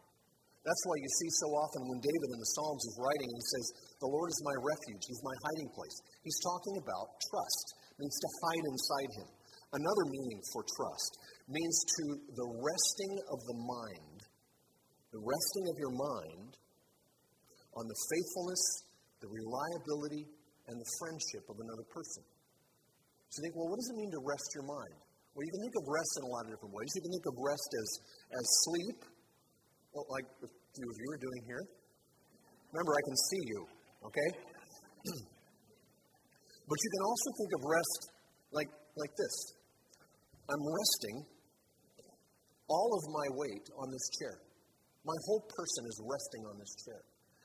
That's 0.64 0.84
why 0.84 0.96
you 1.00 1.10
see 1.20 1.30
so 1.40 1.48
often 1.56 1.88
when 1.88 2.00
David 2.04 2.30
in 2.36 2.40
the 2.40 2.52
Psalms 2.52 2.84
is 2.84 2.96
writing, 3.00 3.30
he 3.32 3.44
says, 3.44 3.66
The 4.04 4.12
Lord 4.12 4.28
is 4.28 4.40
my 4.44 4.56
refuge, 4.60 5.04
He's 5.08 5.24
my 5.24 5.36
hiding 5.40 5.70
place. 5.72 5.96
He's 6.20 6.40
talking 6.44 6.76
about 6.80 7.16
trust, 7.32 7.66
means 7.96 8.16
to 8.20 8.28
hide 8.44 8.66
inside 8.68 9.10
Him. 9.16 9.28
Another 9.72 10.06
meaning 10.12 10.40
for 10.52 10.66
trust 10.66 11.12
means 11.48 11.76
to 11.96 12.04
the 12.36 12.48
resting 12.60 13.14
of 13.32 13.38
the 13.48 13.58
mind, 13.64 14.18
the 15.16 15.22
resting 15.22 15.64
of 15.72 15.76
your 15.80 15.94
mind 15.96 16.52
on 17.78 17.86
the 17.88 17.98
faithfulness 18.12 18.90
the 19.20 19.28
reliability 19.28 20.24
and 20.68 20.76
the 20.80 20.90
friendship 20.98 21.44
of 21.48 21.56
another 21.60 21.86
person. 21.92 22.24
So 23.30 23.38
you 23.38 23.42
think, 23.46 23.54
well, 23.54 23.70
what 23.70 23.78
does 23.78 23.90
it 23.94 23.98
mean 24.02 24.10
to 24.10 24.22
rest 24.26 24.46
your 24.58 24.66
mind? 24.66 24.94
Well, 25.38 25.46
you 25.46 25.52
can 25.54 25.62
think 25.62 25.76
of 25.78 25.86
rest 25.86 26.12
in 26.18 26.22
a 26.26 26.30
lot 26.34 26.42
of 26.46 26.50
different 26.50 26.74
ways. 26.74 26.90
You 26.98 27.02
can 27.06 27.12
think 27.14 27.26
of 27.30 27.34
rest 27.38 27.70
as, 27.78 27.88
as 28.34 28.44
sleep, 28.66 28.98
well, 29.94 30.06
like 30.10 30.26
a 30.42 30.48
few 30.50 30.86
of 30.90 30.96
you 30.98 31.08
are 31.14 31.22
doing 31.22 31.42
here. 31.46 31.62
Remember, 32.74 32.92
I 32.98 33.02
can 33.06 33.16
see 33.30 33.42
you, 33.46 33.60
okay? 34.10 34.30
but 36.66 36.78
you 36.82 36.90
can 36.90 37.02
also 37.06 37.28
think 37.38 37.50
of 37.54 37.62
rest 37.70 38.00
like, 38.50 38.70
like 38.98 39.14
this 39.14 39.34
I'm 40.50 40.64
resting 40.66 41.16
all 42.66 42.90
of 42.90 43.02
my 43.14 43.26
weight 43.38 43.66
on 43.78 43.86
this 43.90 44.06
chair. 44.18 44.34
My 45.06 45.14
whole 45.26 45.46
person 45.46 45.86
is 45.86 45.96
resting 46.02 46.42
on 46.50 46.58
this 46.58 46.74
chair. 46.82 47.02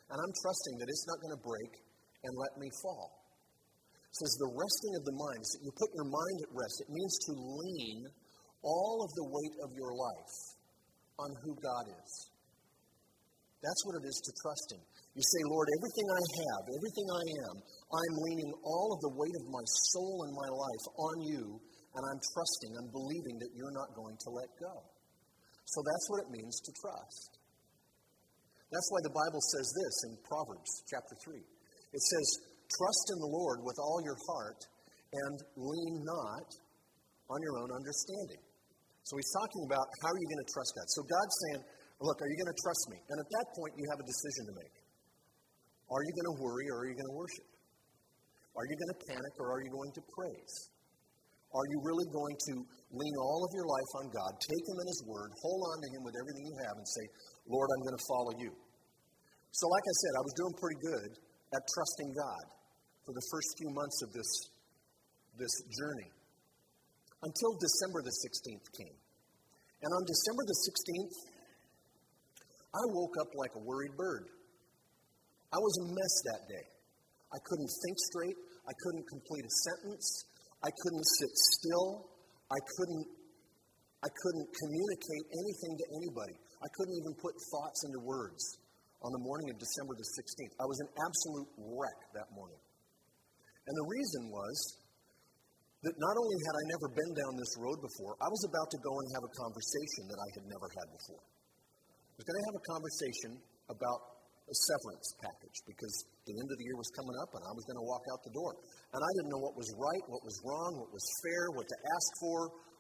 And 0.10 0.18
I'm 0.18 0.34
trusting 0.42 0.76
that 0.82 0.90
it's 0.90 1.06
not 1.10 1.18
going 1.22 1.38
to 1.38 1.44
break 1.46 1.72
and 2.26 2.34
let 2.38 2.54
me 2.58 2.70
fall. 2.82 3.25
Says 4.16 4.32
the 4.40 4.56
resting 4.56 4.94
of 4.96 5.04
the 5.04 5.18
mind 5.20 5.44
is 5.44 5.52
that 5.52 5.64
you 5.68 5.72
put 5.76 5.92
your 5.92 6.08
mind 6.08 6.38
at 6.48 6.52
rest. 6.56 6.80
It 6.80 6.88
means 6.88 7.16
to 7.28 7.34
lean 7.36 8.00
all 8.64 9.04
of 9.04 9.12
the 9.12 9.28
weight 9.28 9.56
of 9.68 9.76
your 9.76 9.92
life 9.92 10.36
on 11.20 11.36
who 11.44 11.52
God 11.60 11.92
is. 11.92 12.12
That's 13.60 13.82
what 13.84 14.00
it 14.00 14.08
is 14.08 14.16
to 14.24 14.32
trust 14.40 14.68
Him. 14.72 14.84
You 15.20 15.24
say, 15.24 15.42
Lord, 15.52 15.68
everything 15.68 16.08
I 16.12 16.24
have, 16.32 16.64
everything 16.64 17.08
I 17.12 17.24
am, 17.44 17.56
I'm 17.92 18.16
leaning 18.24 18.52
all 18.64 18.96
of 18.96 19.00
the 19.04 19.14
weight 19.20 19.36
of 19.36 19.46
my 19.52 19.66
soul 19.92 20.28
and 20.28 20.32
my 20.32 20.48
life 20.48 20.86
on 20.96 21.16
you, 21.28 21.44
and 21.96 22.04
I'm 22.08 22.22
trusting, 22.36 22.72
I'm 22.72 22.92
believing 22.96 23.36
that 23.44 23.52
you're 23.52 23.76
not 23.76 23.96
going 24.00 24.16
to 24.16 24.30
let 24.32 24.48
go. 24.60 24.76
So 25.68 25.80
that's 25.84 26.08
what 26.08 26.20
it 26.24 26.30
means 26.32 26.56
to 26.64 26.72
trust. 26.80 27.36
That's 28.72 28.90
why 28.92 29.02
the 29.04 29.16
Bible 29.16 29.44
says 29.44 29.68
this 29.76 29.96
in 30.08 30.12
Proverbs 30.24 30.72
chapter 30.88 31.16
3. 31.20 31.36
It 31.36 32.04
says, 32.04 32.28
Trust 32.66 33.06
in 33.14 33.18
the 33.22 33.32
Lord 33.32 33.62
with 33.62 33.78
all 33.78 34.00
your 34.02 34.18
heart 34.26 34.62
and 35.14 35.36
lean 35.56 35.96
not 36.02 36.48
on 37.30 37.40
your 37.42 37.56
own 37.62 37.72
understanding. 37.72 38.42
So 39.06 39.18
he's 39.22 39.32
talking 39.38 39.64
about 39.70 39.86
how 40.02 40.10
are 40.10 40.20
you 40.20 40.30
going 40.34 40.44
to 40.44 40.52
trust 40.52 40.72
God? 40.74 40.88
So 40.90 41.02
God's 41.06 41.36
saying, 41.46 41.62
Look, 42.04 42.20
are 42.20 42.28
you 42.28 42.36
going 42.36 42.52
to 42.52 42.60
trust 42.60 42.84
me? 42.92 43.00
And 43.08 43.18
at 43.24 43.30
that 43.40 43.48
point, 43.56 43.72
you 43.80 43.86
have 43.88 44.00
a 44.04 44.08
decision 44.08 44.52
to 44.52 44.54
make. 44.60 44.76
Are 45.88 46.04
you 46.04 46.12
going 46.12 46.30
to 46.36 46.38
worry 46.44 46.68
or 46.68 46.84
are 46.84 46.88
you 46.92 46.98
going 46.98 47.08
to 47.08 47.18
worship? 47.18 47.48
Are 48.58 48.66
you 48.68 48.76
going 48.76 48.92
to 48.92 49.00
panic 49.08 49.34
or 49.40 49.48
are 49.56 49.62
you 49.64 49.72
going 49.72 49.94
to 49.96 50.04
praise? 50.12 50.56
Are 51.56 51.68
you 51.72 51.78
really 51.88 52.08
going 52.12 52.36
to 52.52 52.54
lean 52.92 53.16
all 53.16 53.48
of 53.48 53.52
your 53.56 53.64
life 53.64 53.92
on 54.04 54.06
God, 54.12 54.32
take 54.44 54.66
Him 54.68 54.76
in 54.76 54.88
His 54.92 55.02
Word, 55.08 55.32
hold 55.40 55.62
on 55.72 55.78
to 55.80 55.88
Him 55.96 56.02
with 56.04 56.16
everything 56.20 56.44
you 56.52 56.58
have, 56.68 56.76
and 56.76 56.84
say, 56.84 57.06
Lord, 57.48 57.72
I'm 57.72 57.84
going 57.88 57.96
to 57.96 58.06
follow 58.12 58.34
you? 58.44 58.52
So, 59.56 59.72
like 59.72 59.86
I 59.88 59.96
said, 60.04 60.14
I 60.20 60.24
was 60.28 60.36
doing 60.36 60.54
pretty 60.60 60.80
good 60.84 61.10
at 61.54 61.62
trusting 61.74 62.14
God 62.14 62.46
for 63.06 63.14
the 63.14 63.26
first 63.30 63.50
few 63.58 63.70
months 63.70 64.02
of 64.02 64.14
this, 64.14 64.30
this 65.38 65.54
journey 65.78 66.10
until 67.22 67.54
December 67.58 68.02
the 68.02 68.14
16th 68.14 68.68
came. 68.78 68.98
And 69.82 69.92
on 69.94 70.04
December 70.06 70.44
the 70.46 70.58
16th, 70.66 71.16
I 72.74 72.84
woke 72.92 73.16
up 73.22 73.30
like 73.36 73.54
a 73.56 73.62
worried 73.62 73.96
bird. 73.98 74.30
I 75.54 75.58
was 75.58 75.74
a 75.80 75.86
mess 75.94 76.16
that 76.34 76.42
day. 76.50 76.66
I 77.32 77.40
couldn't 77.46 77.72
think 77.86 77.98
straight. 78.12 78.38
I 78.68 78.74
couldn't 78.84 79.06
complete 79.08 79.46
a 79.46 79.54
sentence. 79.70 80.26
I 80.64 80.70
couldn't 80.82 81.06
sit 81.20 81.32
still. 81.34 82.10
I 82.52 82.60
couldn't, 82.78 83.08
I 84.04 84.10
couldn't 84.10 84.48
communicate 84.54 85.26
anything 85.34 85.74
to 85.78 85.86
anybody. 85.98 86.36
I 86.62 86.68
couldn't 86.78 86.98
even 86.98 87.14
put 87.22 87.34
thoughts 87.54 87.86
into 87.86 88.00
words 88.02 88.58
on 89.06 89.14
the 89.14 89.22
morning 89.22 89.54
of 89.54 89.62
December 89.62 89.94
the 89.94 90.10
16th. 90.18 90.54
I 90.58 90.66
was 90.66 90.82
an 90.82 90.90
absolute 90.98 91.50
wreck 91.62 92.00
that 92.18 92.26
morning. 92.34 92.58
And 93.70 93.74
the 93.78 93.86
reason 93.86 94.34
was 94.34 94.58
that 95.86 95.94
not 96.02 96.16
only 96.18 96.38
had 96.42 96.56
I 96.58 96.64
never 96.74 96.88
been 96.90 97.14
down 97.14 97.38
this 97.38 97.54
road 97.62 97.78
before, 97.86 98.18
I 98.18 98.26
was 98.26 98.42
about 98.50 98.66
to 98.74 98.80
go 98.82 98.94
and 98.98 99.08
have 99.14 99.22
a 99.22 99.34
conversation 99.38 100.10
that 100.10 100.18
I 100.18 100.30
had 100.34 100.46
never 100.50 100.68
had 100.74 100.88
before. 100.90 101.22
I 101.22 102.16
was 102.18 102.26
going 102.26 102.40
to 102.42 102.48
have 102.50 102.58
a 102.58 102.66
conversation 102.66 103.32
about 103.70 104.00
a 104.50 104.56
severance 104.74 105.10
package 105.22 105.58
because 105.70 105.94
the 106.26 106.34
end 106.34 106.50
of 106.50 106.58
the 106.58 106.66
year 106.66 106.78
was 106.78 106.90
coming 106.98 107.18
up 107.22 107.30
and 107.38 107.42
I 107.46 107.54
was 107.54 107.66
going 107.70 107.78
to 107.82 107.86
walk 107.86 108.02
out 108.10 108.22
the 108.26 108.34
door. 108.34 108.58
And 108.94 109.02
I 109.02 109.10
didn't 109.22 109.30
know 109.34 109.42
what 109.42 109.54
was 109.54 109.70
right, 109.78 110.04
what 110.10 110.22
was 110.26 110.38
wrong, 110.46 110.82
what 110.82 110.90
was 110.90 111.06
fair, 111.22 111.54
what 111.54 111.66
to 111.70 111.78
ask 111.94 112.10
for. 112.22 112.38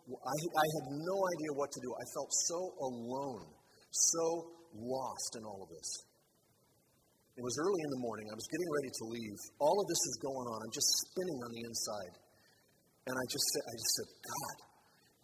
I, 0.09 0.37
I 0.37 0.65
had 0.81 0.85
no 0.89 1.17
idea 1.37 1.51
what 1.57 1.69
to 1.69 1.79
do. 1.81 1.89
I 1.93 2.05
felt 2.17 2.31
so 2.49 2.59
alone, 2.81 3.45
so 3.89 4.25
lost 4.77 5.37
in 5.37 5.45
all 5.45 5.65
of 5.65 5.69
this. 5.69 6.04
It 7.35 7.43
was 7.43 7.55
early 7.59 7.81
in 7.83 7.91
the 7.91 7.99
morning. 7.99 8.31
I 8.31 8.35
was 8.39 8.47
getting 8.47 8.71
ready 8.71 8.91
to 8.95 9.03
leave. 9.11 9.39
All 9.59 9.75
of 9.75 9.85
this 9.91 9.99
is 10.07 10.15
going 10.23 10.47
on. 10.47 10.57
I'm 10.63 10.71
just 10.71 10.87
spinning 11.03 11.39
on 11.43 11.51
the 11.51 11.61
inside. 11.67 12.15
And 13.11 13.13
I 13.13 13.25
just 13.27 13.45
said, 13.51 13.63
I 13.67 13.73
just 13.75 13.93
said, 13.99 14.09
God, 14.23 14.55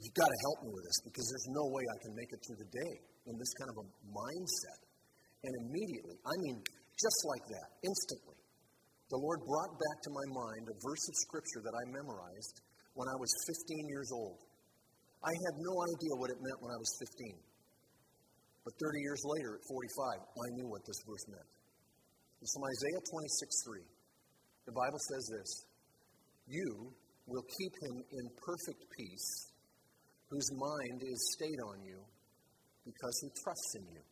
you've 0.04 0.17
got 0.19 0.28
to 0.28 0.39
help 0.43 0.58
me 0.67 0.69
with 0.76 0.84
this 0.84 1.00
because 1.08 1.26
there's 1.32 1.50
no 1.56 1.71
way 1.71 1.84
I 1.88 1.97
can 2.04 2.12
make 2.19 2.30
it 2.36 2.39
through 2.43 2.60
the 2.60 2.67
day 2.67 2.93
in 3.32 3.39
this 3.39 3.52
kind 3.56 3.71
of 3.71 3.78
a 3.80 3.86
mindset. 4.12 4.80
And 5.47 5.52
immediately, 5.65 6.19
I 6.28 6.36
mean, 6.43 6.60
just 7.00 7.19
like 7.32 7.47
that, 7.47 7.67
instantly, 7.80 8.38
the 9.08 9.17
Lord 9.17 9.39
brought 9.47 9.71
back 9.71 9.97
to 10.04 10.12
my 10.12 10.28
mind 10.36 10.67
a 10.67 10.76
verse 10.84 11.04
of 11.08 11.15
Scripture 11.15 11.63
that 11.63 11.74
I 11.74 11.84
memorized 11.95 12.60
when 12.93 13.08
I 13.08 13.15
was 13.15 13.32
15 13.71 13.88
years 13.88 14.12
old. 14.12 14.36
I 15.24 15.32
had 15.32 15.56
no 15.63 15.74
idea 15.80 16.13
what 16.19 16.28
it 16.28 16.39
meant 16.43 16.60
when 16.60 16.76
I 16.76 16.80
was 16.80 16.91
15. 17.00 17.39
But 18.67 18.76
30 18.78 19.00
years 19.00 19.21
later, 19.26 19.58
at 19.58 19.63
45, 19.63 20.28
I 20.28 20.47
knew 20.60 20.67
what 20.67 20.84
this 20.84 21.00
verse 21.08 21.26
meant. 21.32 21.50
It's 22.42 22.58
from 22.58 22.66
Isaiah 22.66 23.02
26 23.06 23.70
3. 23.70 23.86
The 24.66 24.74
Bible 24.74 24.98
says 24.98 25.24
this 25.30 25.52
You 26.50 26.90
will 27.30 27.46
keep 27.46 27.74
him 27.86 27.96
in 28.02 28.26
perfect 28.42 28.82
peace, 28.98 29.30
whose 30.26 30.50
mind 30.58 31.06
is 31.06 31.22
stayed 31.38 31.62
on 31.70 31.86
you, 31.86 32.02
because 32.82 33.14
he 33.22 33.30
trusts 33.46 33.78
in 33.78 33.86
you. 33.94 34.04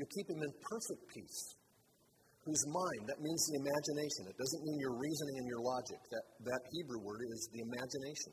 You 0.00 0.08
keep 0.08 0.32
him 0.32 0.40
in 0.40 0.52
perfect 0.72 1.04
peace. 1.12 1.60
Whose 2.48 2.64
mind, 2.72 3.04
that 3.12 3.20
means 3.20 3.44
the 3.52 3.60
imagination. 3.60 4.32
It 4.32 4.38
doesn't 4.40 4.64
mean 4.64 4.80
your 4.80 4.96
reasoning 4.96 5.44
and 5.44 5.46
your 5.52 5.60
logic. 5.60 6.00
That, 6.08 6.24
that 6.48 6.62
Hebrew 6.72 7.04
word 7.04 7.20
is 7.28 7.44
the 7.52 7.60
imagination. 7.60 8.32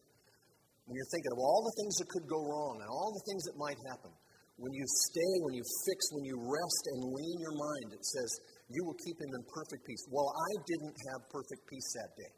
When 0.87 0.95
you're 0.95 1.11
thinking 1.11 1.35
of 1.35 1.43
all 1.43 1.67
the 1.67 1.75
things 1.75 1.99
that 1.99 2.07
could 2.15 2.23
go 2.31 2.39
wrong 2.47 2.79
and 2.79 2.87
all 2.87 3.11
the 3.11 3.25
things 3.27 3.43
that 3.51 3.59
might 3.59 3.75
happen, 3.91 4.15
when 4.55 4.71
you 4.71 4.87
stay, 5.11 5.33
when 5.43 5.59
you 5.59 5.65
fix, 5.83 5.99
when 6.15 6.23
you 6.23 6.39
rest 6.39 6.83
and 6.95 7.11
lean 7.11 7.37
your 7.43 7.57
mind, 7.59 7.99
it 7.99 8.03
says, 8.07 8.31
you 8.67 8.83
will 8.83 8.99
keep 8.99 9.15
him 9.15 9.31
in 9.31 9.43
perfect 9.47 9.87
peace. 9.87 10.03
Well, 10.11 10.27
I 10.27 10.51
didn't 10.67 10.95
have 11.11 11.19
perfect 11.31 11.63
peace 11.71 11.89
that 12.03 12.11
day. 12.19 12.33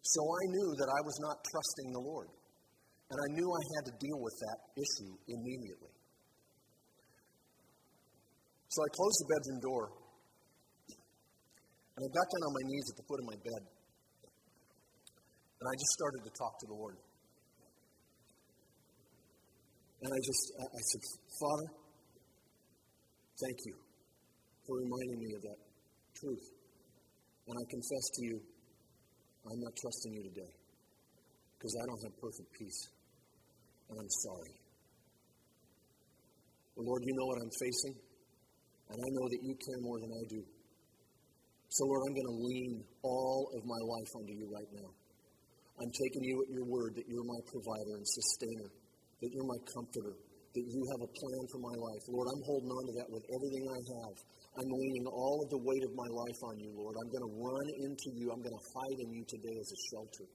So 0.00 0.20
I 0.24 0.42
knew 0.48 0.68
that 0.80 0.88
I 0.88 1.00
was 1.04 1.16
not 1.20 1.36
trusting 1.44 1.92
the 1.92 2.00
Lord. 2.00 2.28
And 3.12 3.18
I 3.20 3.28
knew 3.36 3.48
I 3.52 3.62
had 3.76 3.84
to 3.92 3.94
deal 4.00 4.16
with 4.20 4.36
that 4.40 4.58
issue 4.80 5.12
immediately. 5.28 5.92
So 8.68 8.80
I 8.80 8.88
closed 8.96 9.18
the 9.20 9.28
bedroom 9.28 9.60
door. 9.60 9.84
And 11.96 12.00
I 12.00 12.08
got 12.08 12.24
down 12.24 12.42
on 12.48 12.52
my 12.56 12.64
knees 12.64 12.86
at 12.88 12.96
the 12.96 13.04
foot 13.04 13.20
of 13.20 13.26
my 13.28 13.38
bed. 13.44 13.62
And 15.60 15.66
I 15.68 15.74
just 15.76 15.92
started 16.00 16.20
to 16.24 16.32
talk 16.32 16.58
to 16.64 16.66
the 16.66 16.76
Lord. 16.80 16.96
And 20.00 20.10
I 20.12 20.20
just, 20.20 20.44
I 20.60 20.80
said, 20.80 21.00
Father, 21.40 21.68
thank 23.40 23.56
you 23.64 23.83
for 24.66 24.78
reminding 24.78 25.20
me 25.20 25.34
of 25.34 25.42
that 25.42 25.60
truth. 26.16 26.44
And 27.48 27.56
I 27.58 27.64
confess 27.68 28.06
to 28.16 28.20
you, 28.24 28.40
I'm 29.44 29.60
not 29.60 29.72
trusting 29.76 30.12
you 30.12 30.22
today 30.24 30.52
because 31.58 31.76
I 31.76 31.84
don't 31.86 32.02
have 32.04 32.16
perfect 32.20 32.50
peace. 32.58 32.88
And 33.90 34.00
I'm 34.00 34.12
sorry. 34.24 34.54
But 36.76 36.84
Lord, 36.84 37.02
you 37.04 37.14
know 37.14 37.26
what 37.26 37.38
I'm 37.42 37.54
facing. 37.60 37.94
And 38.90 38.98
I 39.00 39.08
know 39.12 39.28
that 39.28 39.40
you 39.42 39.54
care 39.54 39.80
more 39.80 40.00
than 40.00 40.12
I 40.12 40.24
do. 40.28 40.42
So, 41.68 41.86
Lord, 41.86 42.02
I'm 42.06 42.14
going 42.14 42.30
to 42.30 42.38
lean 42.44 42.84
all 43.02 43.50
of 43.56 43.64
my 43.64 43.80
life 43.82 44.10
onto 44.14 44.32
you 44.32 44.48
right 44.52 44.68
now. 44.72 44.90
I'm 45.80 45.90
taking 45.90 46.22
you 46.22 46.44
at 46.46 46.54
your 46.54 46.64
word 46.64 46.94
that 46.94 47.08
you're 47.08 47.24
my 47.24 47.40
provider 47.50 47.98
and 47.98 48.06
sustainer, 48.06 48.70
that 49.20 49.30
you're 49.32 49.46
my 49.46 49.58
comforter, 49.74 50.14
that 50.54 50.66
you 50.70 50.80
have 50.94 51.02
a 51.02 51.10
plan 51.10 51.42
for 51.50 51.60
my 51.60 51.76
life. 51.76 52.02
Lord, 52.08 52.26
I'm 52.30 52.42
holding 52.46 52.70
on 52.70 52.82
to 52.86 52.92
that 53.02 53.08
with 53.10 53.24
everything 53.26 53.64
I 53.66 53.80
have. 53.98 54.14
I'm 54.54 54.70
leaning 54.70 55.06
all 55.10 55.42
of 55.42 55.48
the 55.50 55.62
weight 55.66 55.82
of 55.82 55.92
my 55.98 56.10
life 56.14 56.40
on 56.46 56.54
you, 56.62 56.70
Lord. 56.78 56.94
I'm 56.94 57.10
going 57.10 57.26
to 57.26 57.34
run 57.42 57.66
into 57.82 58.08
you. 58.14 58.30
I'm 58.30 58.42
going 58.42 58.54
to 58.54 58.66
hide 58.70 58.98
in 59.02 59.10
you 59.10 59.24
today 59.26 59.56
as 59.58 59.68
a 59.74 59.80
shelter. 59.90 60.26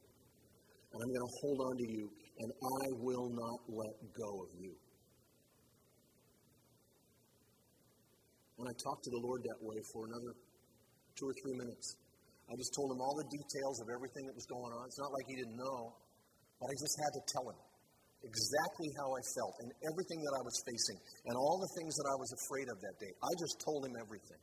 And 0.92 0.98
I'm 1.00 1.12
going 1.16 1.28
to 1.28 1.34
hold 1.40 1.60
on 1.72 1.76
to 1.80 1.88
you, 1.88 2.04
and 2.44 2.50
I 2.52 2.84
will 3.00 3.30
not 3.32 3.60
let 3.72 3.96
go 4.12 4.32
of 4.44 4.52
you. 4.60 4.76
when 8.60 8.68
I 8.68 8.76
talked 8.76 9.08
to 9.08 9.12
the 9.16 9.24
Lord 9.24 9.40
that 9.48 9.60
way 9.64 9.80
for 9.96 10.04
another 10.04 10.36
two 11.16 11.32
or 11.32 11.36
three 11.40 11.56
minutes. 11.56 11.96
I 12.52 12.60
just 12.60 12.76
told 12.76 12.92
him 12.92 13.00
all 13.00 13.16
the 13.16 13.30
details 13.32 13.80
of 13.80 13.88
everything 13.88 14.28
that 14.28 14.36
was 14.36 14.44
going 14.52 14.72
on. 14.76 14.84
It's 14.84 15.00
not 15.00 15.16
like 15.16 15.26
he 15.32 15.40
didn't 15.40 15.56
know, 15.56 15.96
but 16.60 16.68
I 16.68 16.76
just 16.76 16.96
had 17.00 17.12
to 17.16 17.24
tell 17.32 17.46
him 17.56 17.60
exactly 18.24 18.90
how 19.00 19.08
I 19.16 19.22
felt 19.36 19.56
and 19.64 19.70
everything 19.88 20.20
that 20.20 20.36
I 20.36 20.42
was 20.44 20.56
facing 20.68 20.98
and 21.32 21.34
all 21.40 21.58
the 21.60 21.72
things 21.80 21.96
that 21.96 22.08
I 22.12 22.16
was 22.20 22.30
afraid 22.36 22.68
of 22.68 22.78
that 22.84 22.96
day. 23.00 23.12
I 23.24 23.32
just 23.40 23.56
told 23.64 23.88
him 23.88 23.96
everything. 23.96 24.42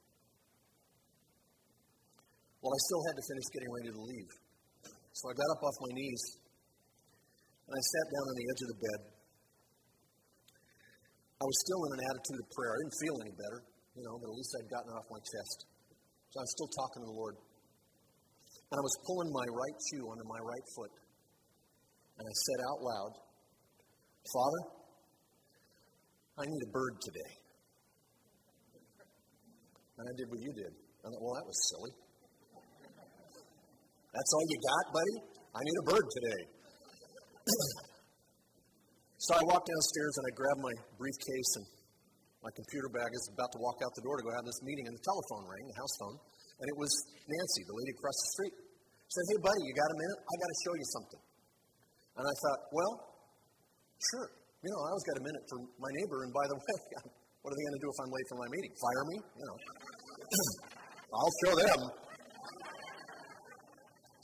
Well, 2.64 2.72
I 2.72 2.80
still 2.88 3.02
had 3.04 3.14
to 3.20 3.24
finish 3.28 3.46
getting 3.52 3.70
ready 3.70 3.90
to 3.92 4.02
leave. 4.02 4.32
So 5.12 5.28
I 5.28 5.32
got 5.36 5.48
up 5.54 5.60
off 5.64 5.76
my 5.86 5.92
knees 5.92 6.22
and 7.68 7.72
I 7.76 7.82
sat 7.82 8.06
down 8.10 8.24
on 8.32 8.36
the 8.36 8.46
edge 8.48 8.60
of 8.64 8.68
the 8.72 8.80
bed. 8.80 9.00
I 11.36 11.44
was 11.44 11.58
still 11.68 11.80
in 11.84 11.90
an 12.00 12.02
attitude 12.08 12.40
of 12.40 12.48
prayer. 12.56 12.72
I 12.72 12.78
didn't 12.80 12.96
feel 12.96 13.16
any 13.20 13.34
better, 13.36 13.60
you 13.92 14.02
know, 14.08 14.16
but 14.16 14.32
at 14.32 14.36
least 14.40 14.50
I'd 14.56 14.70
gotten 14.72 14.90
off 14.96 15.04
my 15.12 15.20
chest. 15.20 15.58
So 16.32 16.40
I 16.40 16.42
was 16.48 16.52
still 16.56 16.70
talking 16.72 17.00
to 17.04 17.08
the 17.12 17.16
Lord. 17.16 17.36
And 18.72 18.76
I 18.80 18.82
was 18.82 18.94
pulling 19.04 19.30
my 19.36 19.46
right 19.52 19.78
shoe 19.92 20.04
under 20.08 20.24
my 20.24 20.40
right 20.40 20.66
foot. 20.72 20.94
And 22.16 22.24
I 22.24 22.34
said 22.34 22.58
out 22.72 22.80
loud, 22.80 23.12
Father, 24.32 24.62
I 26.38 26.42
need 26.44 26.62
a 26.66 26.70
bird 26.74 26.94
today. 26.98 27.32
And 29.96 30.04
I 30.04 30.12
did 30.18 30.26
what 30.28 30.40
you 30.42 30.52
did. 30.52 30.72
I 30.74 31.08
thought, 31.08 31.22
well, 31.22 31.34
that 31.38 31.46
was 31.46 31.58
silly. 31.70 31.92
That's 34.12 34.32
all 34.34 34.44
you 34.50 34.58
got, 34.58 34.84
buddy? 34.92 35.16
I 35.54 35.60
need 35.62 35.78
a 35.78 35.86
bird 35.86 36.06
today. 36.10 36.40
so 39.24 39.30
I 39.38 39.42
walked 39.46 39.70
downstairs 39.70 40.12
and 40.18 40.24
I 40.26 40.32
grabbed 40.34 40.62
my 40.66 40.74
briefcase 40.98 41.50
and 41.62 41.66
my 42.42 42.50
computer 42.50 42.90
bag. 42.90 43.08
I 43.08 43.16
was 43.16 43.30
about 43.30 43.52
to 43.54 43.60
walk 43.62 43.78
out 43.86 43.92
the 43.94 44.04
door 44.04 44.18
to 44.18 44.24
go 44.26 44.30
have 44.34 44.46
this 44.46 44.60
meeting, 44.66 44.90
and 44.90 44.94
the 44.94 45.04
telephone 45.06 45.44
rang, 45.46 45.64
the 45.66 45.78
house 45.78 45.94
phone, 46.02 46.16
and 46.60 46.66
it 46.66 46.76
was 46.76 46.90
Nancy, 47.26 47.62
the 47.66 47.76
lady 47.78 47.92
across 47.94 48.16
the 48.18 48.30
street. 48.38 48.54
She 49.06 49.12
said, 49.22 49.26
Hey, 49.30 49.40
buddy, 49.42 49.62
you 49.66 49.74
got 49.74 49.90
a 49.90 49.98
minute? 49.98 50.18
I 50.26 50.34
got 50.42 50.50
to 50.50 50.58
show 50.66 50.74
you 50.74 50.86
something. 50.90 51.22
And 52.16 52.24
I 52.26 52.34
thought, 52.42 52.60
well, 52.72 52.92
sure. 53.98 54.28
You 54.64 54.70
know, 54.72 54.80
I 54.82 54.88
always 54.90 55.06
got 55.06 55.16
a 55.20 55.24
minute 55.24 55.44
for 55.46 55.58
my 55.78 55.90
neighbor, 56.00 56.24
and 56.26 56.32
by 56.32 56.44
the 56.48 56.56
way, 56.60 56.76
what 57.42 57.54
are 57.54 57.56
they 57.56 57.64
going 57.70 57.78
to 57.78 57.84
do 57.84 57.90
if 57.92 57.98
I'm 58.02 58.10
late 58.10 58.26
for 58.26 58.38
my 58.42 58.48
meeting? 58.50 58.72
Fire 58.76 59.04
me? 59.06 59.16
You 59.22 59.44
know. 59.46 59.56
I'll 61.16 61.34
show 61.46 61.54
them. 61.54 61.80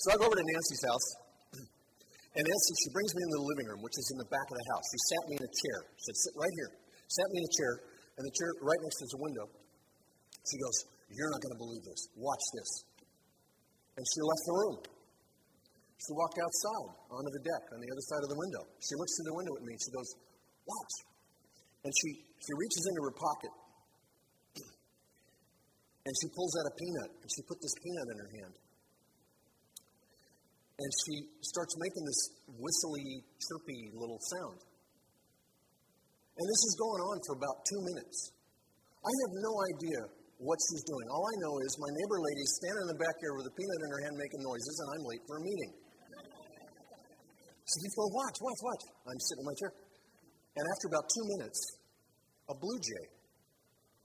So 0.02 0.06
I 0.10 0.14
go 0.18 0.26
over 0.26 0.34
to 0.34 0.46
Nancy's 0.46 0.82
house, 0.82 1.06
and 2.36 2.42
Nancy, 2.42 2.72
she 2.82 2.90
brings 2.90 3.12
me 3.14 3.20
into 3.22 3.38
the 3.38 3.48
living 3.54 3.66
room, 3.70 3.80
which 3.86 3.94
is 3.94 4.06
in 4.10 4.18
the 4.18 4.28
back 4.34 4.46
of 4.50 4.56
the 4.58 4.66
house. 4.74 4.84
She 4.90 5.00
sat 5.14 5.22
me 5.30 5.34
in 5.38 5.44
a 5.46 5.52
chair. 5.54 5.78
She 5.94 6.02
said, 6.10 6.16
sit 6.26 6.34
right 6.34 6.54
here. 6.58 6.70
Sat 7.06 7.28
me 7.30 7.36
in 7.38 7.46
a 7.46 7.54
chair, 7.54 7.72
and 8.18 8.22
the 8.26 8.34
chair 8.34 8.50
right 8.66 8.80
next 8.82 8.98
to 8.98 9.06
the 9.14 9.20
window. 9.22 9.46
She 10.48 10.58
goes, 10.58 10.76
You're 11.12 11.30
not 11.30 11.40
going 11.40 11.54
to 11.54 11.60
believe 11.60 11.84
this. 11.86 12.08
Watch 12.16 12.44
this. 12.56 12.70
And 13.96 14.04
she 14.08 14.18
left 14.24 14.42
the 14.48 14.56
room. 14.58 14.76
She 16.02 16.12
walked 16.18 16.34
outside 16.34 16.90
onto 17.14 17.30
the 17.30 17.44
deck 17.46 17.62
on 17.70 17.78
the 17.78 17.86
other 17.86 18.04
side 18.10 18.22
of 18.26 18.30
the 18.34 18.40
window. 18.42 18.62
She 18.82 18.98
looks 18.98 19.12
through 19.14 19.28
the 19.30 19.38
window 19.38 19.54
at 19.54 19.62
me 19.62 19.70
and 19.78 19.82
she 19.82 19.92
goes, 19.94 20.10
Watch. 20.66 20.94
And 21.86 21.92
she, 21.94 22.10
she 22.42 22.52
reaches 22.58 22.82
into 22.90 23.02
her 23.06 23.14
pocket 23.14 23.54
and 26.06 26.14
she 26.18 26.26
pulls 26.34 26.54
out 26.58 26.66
a 26.66 26.74
peanut 26.74 27.10
and 27.22 27.28
she 27.30 27.42
put 27.46 27.58
this 27.62 27.74
peanut 27.78 28.06
in 28.10 28.16
her 28.18 28.30
hand. 28.34 28.54
And 30.82 30.90
she 31.06 31.14
starts 31.46 31.78
making 31.78 32.02
this 32.02 32.22
whistly, 32.58 33.22
chirpy 33.38 33.94
little 33.94 34.18
sound. 34.18 34.58
And 34.58 36.46
this 36.50 36.62
is 36.66 36.74
going 36.82 37.02
on 37.14 37.16
for 37.30 37.38
about 37.38 37.62
two 37.62 37.78
minutes. 37.94 38.34
I 39.06 39.12
have 39.22 39.32
no 39.38 39.52
idea 39.70 40.00
what 40.42 40.58
she's 40.66 40.82
doing. 40.82 41.06
All 41.14 41.22
I 41.22 41.36
know 41.46 41.54
is 41.62 41.70
my 41.78 41.90
neighbor 41.94 42.18
lady's 42.18 42.52
standing 42.58 42.90
in 42.90 42.90
the 42.90 42.98
backyard 42.98 43.34
with 43.38 43.46
a 43.46 43.54
peanut 43.54 43.80
in 43.86 43.88
her 43.94 44.02
hand 44.02 44.16
making 44.18 44.42
noises, 44.42 44.74
and 44.82 44.88
I'm 44.98 45.04
late 45.06 45.22
for 45.30 45.38
a 45.38 45.44
meeting. 45.46 45.72
So 47.64 47.74
he's 47.80 47.94
going, 47.94 48.12
watch, 48.12 48.36
watch, 48.42 48.60
watch. 48.62 48.82
I'm 49.06 49.20
sitting 49.22 49.42
in 49.42 49.48
my 49.48 49.56
chair. 49.56 49.72
And 50.58 50.64
after 50.66 50.86
about 50.92 51.06
two 51.08 51.24
minutes, 51.38 51.60
a 52.50 52.54
blue 52.58 52.78
jay 52.82 53.06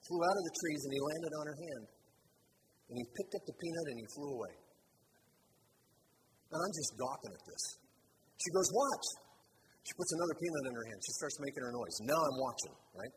flew 0.08 0.22
out 0.24 0.38
of 0.38 0.44
the 0.48 0.56
trees 0.64 0.82
and 0.88 0.92
he 0.94 1.02
landed 1.02 1.34
on 1.36 1.46
her 1.52 1.58
hand. 1.58 1.86
And 2.88 2.96
he 3.02 3.06
picked 3.18 3.34
up 3.36 3.44
the 3.44 3.56
peanut 3.60 3.86
and 3.92 3.98
he 4.00 4.08
flew 4.16 4.32
away. 4.32 4.56
And 6.48 6.60
I'm 6.64 6.74
just 6.74 6.96
gawking 6.96 7.34
at 7.36 7.44
this. 7.44 7.64
She 8.40 8.50
goes, 8.56 8.70
Watch. 8.72 9.08
She 9.84 9.94
puts 9.96 10.12
another 10.16 10.36
peanut 10.40 10.64
in 10.68 10.74
her 10.76 10.86
hand. 10.88 11.00
She 11.00 11.14
starts 11.16 11.40
making 11.40 11.64
her 11.64 11.72
noise. 11.72 11.96
Now 12.04 12.20
I'm 12.20 12.38
watching, 12.40 12.76
right? 12.96 13.14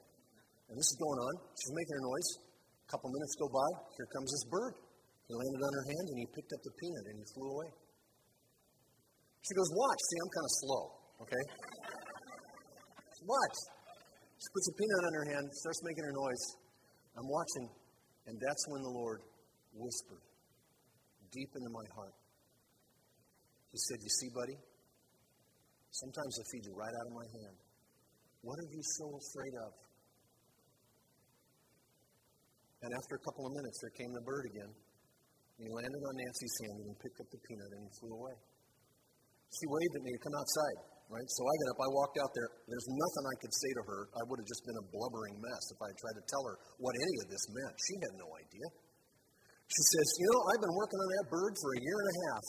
And 0.70 0.79
this 0.79 0.87
is 0.87 0.98
going 1.03 1.18
on. 1.18 1.35
She's 1.59 1.74
making 1.74 1.94
her 1.98 2.05
noise. 2.07 2.29
A 2.87 2.88
couple 2.94 3.11
minutes 3.11 3.35
go 3.38 3.50
by. 3.50 3.70
Here 3.98 4.07
comes 4.14 4.31
this 4.31 4.46
bird. 4.50 4.74
He 5.26 5.35
landed 5.35 5.62
on 5.66 5.72
her 5.74 5.87
hand 5.87 6.05
and 6.14 6.18
he 6.18 6.26
picked 6.31 6.50
up 6.55 6.62
the 6.62 6.74
peanut 6.79 7.05
and 7.11 7.16
he 7.22 7.26
flew 7.35 7.48
away. 7.55 7.70
She 9.42 9.53
goes, 9.55 9.70
Watch. 9.72 10.00
See, 10.09 10.18
I'm 10.20 10.31
kind 10.31 10.46
of 10.46 10.55
slow, 10.61 10.85
okay? 11.24 11.44
Watch. 13.24 13.59
She 14.40 14.48
puts 14.57 14.66
a 14.68 14.74
peanut 14.76 15.03
on 15.05 15.12
her 15.12 15.26
hand, 15.37 15.44
starts 15.53 15.81
making 15.85 16.05
her 16.05 16.14
noise. 16.16 16.44
I'm 17.16 17.29
watching, 17.29 17.66
and 18.26 18.35
that's 18.40 18.64
when 18.68 18.81
the 18.83 18.94
Lord 18.96 19.20
whispered 19.74 20.24
deep 21.31 21.50
into 21.55 21.70
my 21.70 21.87
heart. 21.94 22.14
He 23.70 23.79
said, 23.79 23.98
You 24.03 24.11
see, 24.11 24.31
buddy, 24.35 24.59
sometimes 25.90 26.33
I 26.40 26.44
feed 26.50 26.64
you 26.66 26.74
right 26.74 26.90
out 26.90 27.07
of 27.07 27.14
my 27.14 27.29
hand. 27.31 27.57
What 28.42 28.59
are 28.59 28.70
you 28.72 28.83
so 28.83 29.07
afraid 29.14 29.55
of? 29.62 29.70
And 32.83 32.90
after 32.96 33.14
a 33.20 33.22
couple 33.29 33.44
of 33.46 33.53
minutes, 33.53 33.79
there 33.85 33.92
came 33.92 34.11
the 34.16 34.24
bird 34.24 34.48
again. 34.48 34.72
And 34.72 35.68
he 35.68 35.70
landed 35.70 36.00
on 36.00 36.14
Nancy's 36.16 36.57
hand 36.64 36.81
and 36.88 36.96
picked 36.98 37.20
up 37.20 37.29
the 37.29 37.40
peanut 37.44 37.68
and 37.76 37.85
he 37.85 37.90
flew 38.00 38.16
away. 38.16 38.37
She 39.50 39.66
waved 39.66 39.94
at 39.98 40.02
me 40.06 40.14
to 40.14 40.22
come 40.22 40.36
outside, 40.38 40.78
right? 41.10 41.28
So 41.34 41.42
I 41.42 41.54
got 41.58 41.68
up, 41.74 41.78
I 41.82 41.90
walked 41.90 42.16
out 42.22 42.30
there. 42.38 42.50
There's 42.70 42.88
nothing 42.90 43.24
I 43.26 43.36
could 43.42 43.54
say 43.54 43.70
to 43.74 43.82
her. 43.82 44.00
I 44.14 44.22
would 44.30 44.38
have 44.38 44.46
just 44.46 44.62
been 44.62 44.78
a 44.78 44.86
blubbering 44.94 45.36
mess 45.42 45.64
if 45.74 45.78
I 45.82 45.90
had 45.90 45.98
tried 45.98 46.16
to 46.22 46.24
tell 46.30 46.44
her 46.46 46.56
what 46.78 46.94
any 46.94 47.16
of 47.22 47.26
this 47.26 47.44
meant. 47.50 47.74
She 47.82 47.94
had 47.98 48.14
no 48.14 48.28
idea. 48.38 48.66
She 49.70 49.82
says, 49.94 50.06
You 50.18 50.26
know, 50.34 50.40
I've 50.50 50.62
been 50.62 50.74
working 50.74 50.98
on 50.98 51.08
that 51.18 51.26
bird 51.30 51.54
for 51.62 51.70
a 51.74 51.80
year 51.82 51.98
and 51.98 52.08
a 52.10 52.16
half. 52.26 52.46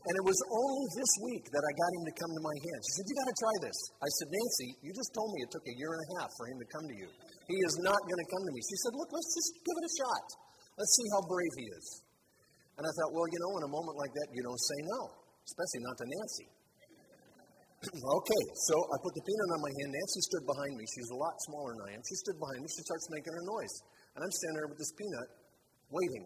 And 0.00 0.14
it 0.16 0.24
was 0.24 0.38
only 0.48 0.86
this 0.96 1.12
week 1.28 1.44
that 1.52 1.60
I 1.60 1.72
got 1.76 1.90
him 1.92 2.04
to 2.08 2.14
come 2.16 2.32
to 2.32 2.40
my 2.40 2.56
hand. 2.56 2.80
She 2.86 2.92
said, 2.96 3.04
You 3.10 3.14
got 3.20 3.28
to 3.28 3.36
try 3.36 3.54
this. 3.66 3.78
I 4.00 4.08
said, 4.16 4.28
Nancy, 4.30 4.68
you 4.80 4.90
just 4.94 5.12
told 5.12 5.28
me 5.34 5.44
it 5.44 5.50
took 5.52 5.66
a 5.66 5.76
year 5.76 5.92
and 5.92 6.02
a 6.06 6.08
half 6.16 6.30
for 6.38 6.48
him 6.48 6.56
to 6.56 6.68
come 6.72 6.86
to 6.88 6.96
you. 6.96 7.08
He 7.50 7.58
is 7.66 7.74
not 7.84 7.98
going 7.98 8.20
to 8.22 8.28
come 8.30 8.42
to 8.46 8.52
me. 8.54 8.60
She 8.64 8.78
said, 8.80 8.92
Look, 8.96 9.10
let's 9.12 9.32
just 9.34 9.50
give 9.60 9.76
it 9.76 9.84
a 9.90 9.94
shot. 10.00 10.26
Let's 10.78 10.94
see 10.96 11.06
how 11.12 11.20
brave 11.28 11.54
he 11.58 11.66
is. 11.76 11.86
And 12.80 12.82
I 12.86 12.90
thought, 12.96 13.10
Well, 13.12 13.28
you 13.28 13.40
know, 13.42 13.52
in 13.60 13.64
a 13.68 13.72
moment 13.74 13.96
like 14.00 14.14
that, 14.16 14.28
you 14.32 14.40
don't 14.40 14.62
say 14.70 14.78
no, 14.86 15.00
especially 15.50 15.82
not 15.82 15.96
to 15.98 16.06
Nancy. 16.06 16.48
okay, 17.90 18.44
so 18.70 18.74
I 18.76 18.96
put 19.02 19.12
the 19.16 19.24
peanut 19.24 19.50
on 19.56 19.60
my 19.64 19.72
hand. 19.82 19.90
Nancy 19.90 20.20
stood 20.30 20.44
behind 20.46 20.72
me. 20.76 20.84
She's 20.86 21.10
a 21.10 21.18
lot 21.18 21.34
smaller 21.50 21.74
than 21.74 21.82
I 21.88 21.90
am. 21.96 22.02
She 22.06 22.16
stood 22.22 22.38
behind 22.38 22.60
me. 22.62 22.68
She 22.68 22.84
starts 22.84 23.06
making 23.08 23.32
her 23.32 23.44
noise. 23.44 23.74
And 24.14 24.20
I'm 24.20 24.34
standing 24.36 24.56
there 24.60 24.68
with 24.68 24.76
this 24.78 24.92
peanut, 25.00 25.28
waiting. 25.88 26.24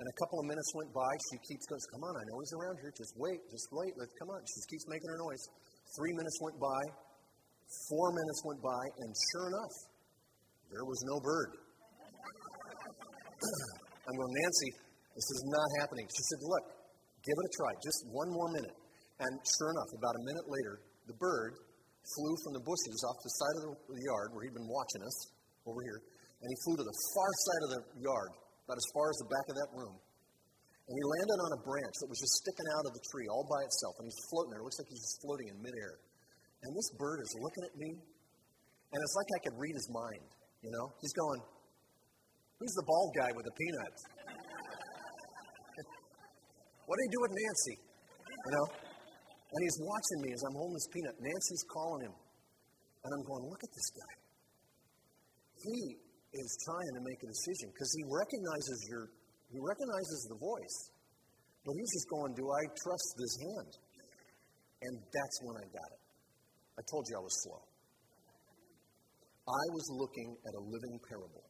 And 0.00 0.06
a 0.08 0.16
couple 0.18 0.40
of 0.42 0.46
minutes 0.48 0.70
went 0.74 0.90
by. 0.90 1.12
She 1.30 1.36
keeps 1.44 1.68
goes, 1.70 1.84
Come 1.92 2.02
on, 2.02 2.14
I 2.18 2.24
know 2.26 2.40
he's 2.40 2.54
around 2.56 2.80
here. 2.82 2.90
Just 2.96 3.14
wait, 3.20 3.38
just 3.52 3.68
wait. 3.70 3.94
Let's 3.94 4.16
come 4.18 4.32
on. 4.32 4.42
She 4.42 4.58
keeps 4.66 4.88
making 4.90 5.06
her 5.06 5.20
noise. 5.22 5.44
Three 5.94 6.16
minutes 6.16 6.40
went 6.42 6.58
by. 6.58 6.82
Four 7.88 8.12
minutes 8.12 8.40
went 8.44 8.60
by, 8.60 8.84
and 9.00 9.10
sure 9.32 9.48
enough, 9.48 9.74
there 10.68 10.84
was 10.84 11.00
no 11.08 11.16
bird. 11.20 11.56
I'm 14.04 14.16
going, 14.16 14.34
Nancy, 14.36 14.70
this 15.16 15.28
is 15.32 15.40
not 15.48 15.68
happening. 15.80 16.06
She 16.08 16.22
said, 16.28 16.40
Look, 16.44 16.64
give 17.24 17.36
it 17.40 17.46
a 17.48 17.52
try. 17.56 17.72
Just 17.80 18.00
one 18.12 18.30
more 18.30 18.48
minute. 18.52 18.76
And 19.20 19.32
sure 19.42 19.70
enough, 19.72 19.90
about 19.96 20.14
a 20.14 20.22
minute 20.28 20.46
later, 20.46 20.74
the 21.08 21.16
bird 21.16 21.56
flew 22.04 22.34
from 22.44 22.52
the 22.52 22.64
bushes 22.64 22.98
off 23.08 23.16
the 23.24 23.32
side 23.32 23.56
of 23.56 23.62
the 23.88 24.02
yard 24.04 24.28
where 24.36 24.44
he'd 24.44 24.56
been 24.56 24.68
watching 24.68 25.02
us 25.04 25.16
over 25.64 25.80
here, 25.80 26.00
and 26.44 26.46
he 26.52 26.56
flew 26.68 26.76
to 26.76 26.84
the 26.84 26.98
far 27.16 27.30
side 27.48 27.62
of 27.64 27.70
the 27.72 27.82
yard 28.04 28.30
about 28.68 28.76
as 28.76 28.88
far 28.92 29.08
as 29.08 29.16
the 29.24 29.28
back 29.32 29.46
of 29.48 29.56
that 29.56 29.70
room. 29.72 29.96
And 30.84 30.92
he 30.92 31.04
landed 31.16 31.38
on 31.40 31.50
a 31.56 31.60
branch 31.64 31.96
that 32.04 32.08
was 32.12 32.20
just 32.20 32.44
sticking 32.44 32.68
out 32.76 32.84
of 32.84 32.92
the 32.92 33.04
tree 33.08 33.24
all 33.32 33.48
by 33.48 33.64
itself. 33.64 33.96
And 33.96 34.04
he's 34.04 34.20
floating 34.28 34.52
there. 34.52 34.60
It 34.60 34.66
looks 34.68 34.76
like 34.76 34.90
he's 34.92 35.00
just 35.00 35.16
floating 35.24 35.48
in 35.48 35.56
midair. 35.64 35.96
And 36.60 36.76
this 36.76 36.92
bird 37.00 37.24
is 37.24 37.32
looking 37.40 37.64
at 37.64 37.74
me. 37.80 37.90
And 38.92 38.98
it's 39.00 39.16
like 39.16 39.28
I 39.32 39.40
could 39.48 39.56
read 39.56 39.72
his 39.72 39.88
mind. 39.88 40.28
You 40.60 40.76
know? 40.76 40.92
He's 41.00 41.16
going, 41.16 41.40
Who's 42.60 42.76
the 42.76 42.84
bald 42.86 43.16
guy 43.16 43.32
with 43.32 43.48
the 43.48 43.56
peanuts? 43.56 44.00
What 46.86 46.94
do 46.96 47.00
he 47.04 47.10
do 47.10 47.20
with 47.24 47.34
Nancy? 47.34 47.76
You 48.28 48.52
know? 48.52 48.66
And 49.54 49.60
he's 49.62 49.78
watching 49.80 50.18
me 50.26 50.30
as 50.34 50.42
I'm 50.44 50.56
holding 50.58 50.74
this 50.74 50.88
peanut. 50.90 51.14
Nancy's 51.22 51.64
calling 51.70 52.02
him. 52.10 52.14
And 52.14 53.10
I'm 53.14 53.24
going, 53.24 53.42
Look 53.46 53.62
at 53.62 53.72
this 53.72 53.88
guy. 53.94 54.14
He 55.62 55.78
is 56.34 56.50
trying 56.66 56.92
to 56.98 57.02
make 57.06 57.20
a 57.22 57.28
decision 57.30 57.70
because 57.70 57.90
he 57.94 58.02
recognizes 58.10 58.78
your 58.90 59.04
he 59.54 59.62
recognizes 59.62 60.20
the 60.28 60.38
voice. 60.42 60.78
But 61.62 61.72
he's 61.78 61.92
just 61.94 62.08
going, 62.10 62.34
Do 62.34 62.44
I 62.50 62.62
trust 62.82 63.08
this 63.16 63.34
hand? 63.40 63.72
And 64.84 64.94
that's 65.00 65.36
when 65.46 65.56
I 65.62 65.66
got 65.70 65.88
it. 65.94 66.02
I 66.76 66.82
told 66.90 67.06
you 67.08 67.14
I 67.16 67.24
was 67.24 67.36
slow. 67.46 67.62
I 69.46 69.64
was 69.70 69.86
looking 69.92 70.36
at 70.48 70.54
a 70.56 70.62
living 70.64 70.96
parable 71.08 71.44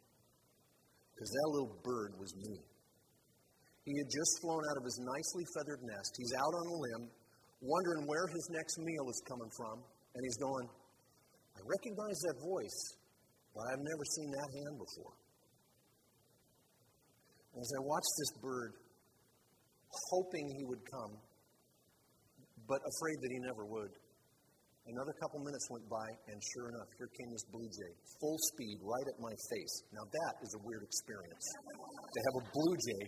because 1.14 1.30
that 1.30 1.48
little 1.50 1.78
bird 1.82 2.18
was 2.18 2.34
me. 2.36 2.58
He 3.84 3.92
had 4.00 4.08
just 4.08 4.32
flown 4.40 4.64
out 4.72 4.76
of 4.80 4.84
his 4.84 4.96
nicely 4.96 5.44
feathered 5.52 5.82
nest. 5.84 6.10
He's 6.16 6.32
out 6.40 6.54
on 6.56 6.66
a 6.72 6.76
limb, 6.76 7.04
wondering 7.60 8.08
where 8.08 8.26
his 8.32 8.44
next 8.50 8.78
meal 8.80 9.04
is 9.08 9.20
coming 9.28 9.50
from, 9.56 9.84
and 10.16 10.20
he's 10.24 10.40
going, 10.40 10.66
I 11.56 11.60
recognize 11.68 12.18
that 12.24 12.36
voice, 12.40 12.80
but 13.52 13.62
I've 13.68 13.84
never 13.84 14.04
seen 14.16 14.30
that 14.32 14.48
hand 14.48 14.74
before. 14.80 15.14
And 17.52 17.60
as 17.60 17.70
I 17.76 17.80
watched 17.84 18.14
this 18.18 18.32
bird, 18.40 18.72
hoping 20.10 20.48
he 20.48 20.64
would 20.64 20.82
come, 20.90 21.12
but 22.66 22.80
afraid 22.80 23.16
that 23.20 23.30
he 23.30 23.38
never 23.44 23.68
would, 23.68 23.92
Another 24.84 25.16
couple 25.16 25.40
minutes 25.40 25.64
went 25.72 25.88
by, 25.88 26.04
and 26.28 26.36
sure 26.52 26.68
enough, 26.68 26.92
here 27.00 27.08
came 27.08 27.32
this 27.32 27.48
blue 27.48 27.64
jay, 27.72 27.92
full 28.20 28.36
speed, 28.52 28.76
right 28.84 29.08
at 29.08 29.16
my 29.16 29.32
face. 29.48 29.80
Now, 29.96 30.04
that 30.04 30.34
is 30.44 30.52
a 30.52 30.60
weird 30.60 30.84
experience 30.84 31.46
to 31.88 32.18
have 32.20 32.34
a 32.36 32.44
blue 32.52 32.76
jay 32.76 33.04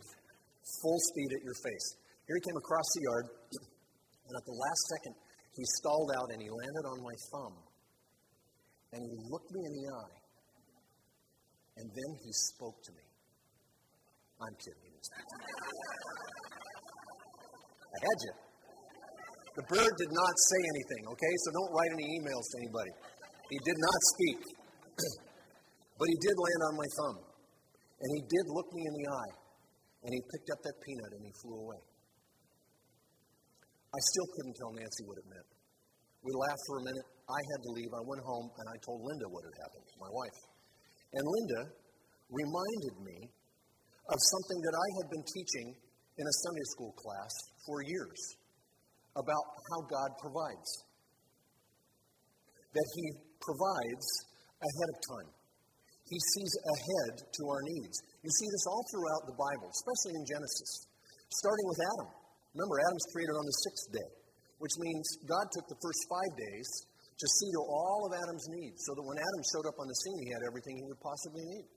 full 0.83 0.99
speed 1.13 1.31
at 1.35 1.43
your 1.43 1.57
face. 1.63 1.87
Here 2.27 2.37
he 2.37 2.43
came 2.43 2.59
across 2.59 2.89
the 2.95 3.03
yard, 3.07 3.27
and 4.27 4.33
at 4.35 4.45
the 4.45 4.57
last 4.57 4.83
second, 4.99 5.15
he 5.55 5.65
stalled 5.81 6.11
out 6.19 6.29
and 6.35 6.43
he 6.43 6.51
landed 6.51 6.85
on 6.91 6.99
my 7.01 7.17
thumb. 7.33 7.57
And 8.93 9.01
he 9.03 9.15
looked 9.31 9.51
me 9.51 9.61
in 9.67 9.73
the 9.73 9.87
eye, 9.93 10.17
and 11.79 11.87
then 11.91 12.11
he 12.23 12.33
spoke 12.33 12.79
to 12.87 12.93
me. 12.93 13.05
I'm 14.41 14.55
kidding. 14.61 14.87
I 17.97 17.99
had 18.05 18.19
you. 18.21 18.35
The 19.57 19.65
bird 19.73 19.93
did 19.97 20.13
not 20.13 20.35
say 20.53 20.61
anything, 20.61 21.03
okay? 21.09 21.35
So 21.41 21.49
don't 21.57 21.73
write 21.73 21.93
any 21.97 22.05
emails 22.21 22.45
to 22.45 22.57
anybody. 22.61 22.93
He 23.49 23.59
did 23.65 23.79
not 23.81 23.99
speak. 24.13 24.41
but 25.99 26.07
he 26.13 26.17
did 26.21 26.37
land 26.37 26.61
on 26.69 26.75
my 26.77 26.89
thumb. 27.01 27.19
And 27.97 28.09
he 28.13 28.23
did 28.29 28.45
look 28.53 28.69
me 28.77 28.85
in 28.85 28.93
the 28.93 29.07
eye. 29.09 29.46
And 30.07 30.15
he 30.15 30.23
picked 30.23 30.49
up 30.55 30.63
that 30.63 30.77
peanut 30.87 31.11
and 31.19 31.23
he 31.27 31.35
flew 31.43 31.59
away. 31.67 31.83
I 33.91 34.01
still 34.15 34.29
couldn't 34.39 34.55
tell 34.55 34.73
Nancy 34.79 35.03
what 35.03 35.19
it 35.19 35.27
meant. 35.27 35.51
We 36.23 36.31
laughed 36.31 36.63
for 36.71 36.79
a 36.79 36.85
minute. 36.87 37.09
I 37.27 37.41
had 37.43 37.61
to 37.67 37.71
leave. 37.75 37.91
I 37.91 38.05
went 38.07 38.23
home 38.23 38.47
and 38.55 38.67
I 38.71 38.77
told 38.87 39.03
Linda 39.03 39.27
what 39.27 39.43
had 39.43 39.57
happened, 39.67 39.87
my 39.99 40.11
wife. 40.15 40.39
And 41.11 41.23
Linda 41.27 41.61
reminded 42.31 42.95
me 43.03 43.19
of 44.07 44.19
something 44.31 44.61
that 44.63 44.75
I 44.79 44.89
had 45.03 45.07
been 45.11 45.27
teaching 45.27 45.69
in 46.19 46.25
a 46.27 46.35
Sunday 46.47 46.67
school 46.71 46.95
class 46.95 47.33
for 47.67 47.83
years 47.83 48.21
about 49.19 49.45
how 49.75 49.81
God 49.91 50.11
provides. 50.23 50.71
That 52.75 52.89
He 52.95 53.07
provides 53.43 54.07
ahead 54.63 54.89
of 54.95 54.99
time. 55.03 55.31
He 56.07 56.19
sees 56.21 56.55
ahead 56.63 57.15
to 57.19 57.43
our 57.51 57.63
needs. 57.67 57.97
You 58.27 58.35
see 58.43 58.51
this 58.51 58.67
all 58.67 58.83
throughout 58.91 59.23
the 59.31 59.39
Bible, 59.39 59.71
especially 59.71 60.19
in 60.19 60.27
Genesis, 60.27 60.91
starting 61.31 61.67
with 61.71 61.79
Adam. 61.95 62.11
Remember, 62.59 62.75
Adam's 62.83 63.07
created 63.15 63.39
on 63.39 63.47
the 63.47 63.57
sixth 63.71 63.87
day, 63.95 64.11
which 64.59 64.75
means 64.83 65.07
God 65.31 65.47
took 65.55 65.71
the 65.71 65.79
first 65.79 66.03
five 66.11 66.33
days 66.35 66.67
to 67.23 67.27
see 67.39 67.51
to 67.55 67.63
all 67.71 68.03
of 68.03 68.19
Adam's 68.19 68.51
needs, 68.51 68.83
so 68.83 68.99
that 68.99 69.07
when 69.07 69.15
Adam 69.15 69.43
showed 69.55 69.71
up 69.71 69.79
on 69.79 69.87
the 69.87 69.99
scene, 70.03 70.19
he 70.27 70.31
had 70.35 70.43
everything 70.43 70.75
he 70.75 70.87
would 70.91 70.99
possibly 70.99 71.47
need. 71.55 71.71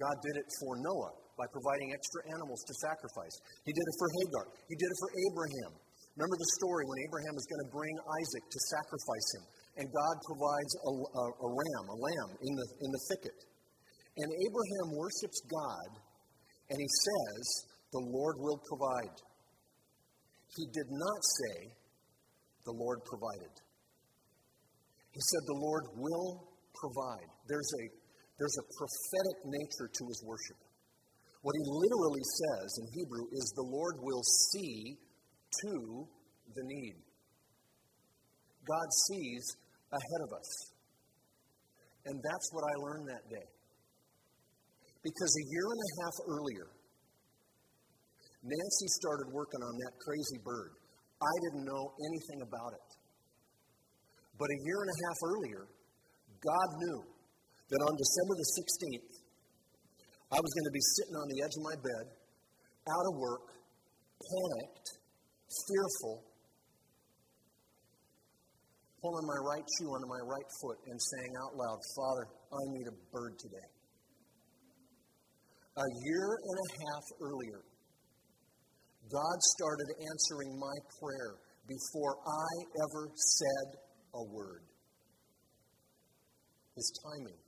God 0.00 0.16
did 0.24 0.40
it 0.40 0.48
for 0.56 0.72
Noah 0.80 1.12
by 1.36 1.44
providing 1.52 1.92
extra 1.92 2.32
animals 2.32 2.64
to 2.64 2.72
sacrifice. 2.80 3.36
He 3.68 3.72
did 3.76 3.84
it 3.84 3.96
for 4.00 4.08
Hagar. 4.08 4.44
He 4.72 4.76
did 4.80 4.88
it 4.88 4.98
for 5.04 5.10
Abraham. 5.20 5.72
Remember 6.16 6.38
the 6.40 6.50
story 6.64 6.88
when 6.88 6.98
Abraham 7.04 7.36
is 7.36 7.44
going 7.44 7.62
to 7.68 7.70
bring 7.76 7.92
Isaac 7.92 8.44
to 8.56 8.60
sacrifice 8.72 9.28
him, 9.36 9.44
and 9.84 9.86
God 9.92 10.16
provides 10.32 10.72
a, 10.80 10.92
a, 10.96 11.24
a 11.44 11.48
ram, 11.52 11.84
a 11.92 11.98
lamb, 12.00 12.30
in 12.40 12.52
the, 12.56 12.66
in 12.88 12.88
the 12.88 13.02
thicket. 13.12 13.36
And 14.18 14.32
Abraham 14.34 14.98
worships 14.98 15.40
God, 15.46 16.02
and 16.70 16.78
he 16.78 16.90
says, 16.90 17.44
The 17.92 18.02
Lord 18.02 18.36
will 18.38 18.60
provide. 18.66 19.14
He 20.56 20.66
did 20.74 20.90
not 20.90 21.20
say, 21.22 21.70
The 22.66 22.74
Lord 22.74 22.98
provided. 23.06 23.54
He 25.14 25.20
said, 25.22 25.42
The 25.46 25.60
Lord 25.62 25.84
will 25.94 26.50
provide. 26.74 27.30
There's 27.46 27.70
a, 27.78 27.84
there's 28.38 28.58
a 28.58 28.66
prophetic 28.74 29.38
nature 29.46 29.86
to 29.86 30.02
his 30.10 30.22
worship. 30.26 30.58
What 31.42 31.54
he 31.54 31.62
literally 31.70 32.26
says 32.26 32.68
in 32.82 32.86
Hebrew 32.98 33.26
is, 33.30 33.52
The 33.54 33.70
Lord 33.70 34.02
will 34.02 34.24
see 34.50 34.98
to 35.62 36.08
the 36.54 36.64
need. 36.66 36.96
God 38.66 38.88
sees 39.06 39.46
ahead 39.92 40.20
of 40.26 40.32
us. 40.34 40.50
And 42.06 42.18
that's 42.18 42.48
what 42.52 42.64
I 42.66 42.74
learned 42.82 43.08
that 43.08 43.30
day. 43.30 43.46
Because 45.08 45.32
a 45.40 45.44
year 45.48 45.64
and 45.72 45.80
a 45.80 45.90
half 46.04 46.16
earlier, 46.28 46.68
Nancy 48.44 48.88
started 49.00 49.32
working 49.32 49.64
on 49.64 49.72
that 49.80 49.92
crazy 50.04 50.36
bird. 50.44 50.76
I 51.16 51.34
didn't 51.48 51.64
know 51.64 51.96
anything 51.96 52.44
about 52.44 52.76
it. 52.76 52.88
But 54.36 54.52
a 54.52 54.58
year 54.68 54.78
and 54.84 54.90
a 54.92 54.98
half 55.08 55.18
earlier, 55.24 55.62
God 56.44 56.68
knew 56.84 57.00
that 57.72 57.80
on 57.88 57.96
December 57.96 58.34
the 58.36 58.48
16th, 58.52 59.12
I 60.28 60.38
was 60.44 60.50
going 60.52 60.68
to 60.68 60.76
be 60.76 60.84
sitting 61.00 61.16
on 61.16 61.26
the 61.32 61.38
edge 61.40 61.56
of 61.56 61.64
my 61.64 61.76
bed, 61.80 62.04
out 62.92 63.04
of 63.08 63.14
work, 63.16 63.48
panicked, 64.20 64.88
fearful, 65.48 66.20
pulling 69.00 69.24
my 69.24 69.40
right 69.40 69.64
shoe 69.80 69.88
onto 69.88 70.06
my 70.06 70.20
right 70.28 70.48
foot 70.60 70.78
and 70.84 71.00
saying 71.00 71.32
out 71.40 71.56
loud, 71.56 71.80
Father, 71.96 72.24
I 72.52 72.62
need 72.76 72.86
a 72.92 72.96
bird 73.08 73.40
today. 73.40 73.77
A 75.78 75.88
year 76.02 76.26
and 76.42 76.58
a 76.58 76.68
half 76.74 77.06
earlier, 77.22 77.62
God 79.06 79.38
started 79.54 79.86
answering 80.10 80.58
my 80.58 80.74
prayer 80.98 81.38
before 81.70 82.18
I 82.26 82.50
ever 82.82 83.06
said 83.14 83.78
a 84.12 84.24
word. 84.34 84.66
His 86.74 86.90
timing 86.98 87.38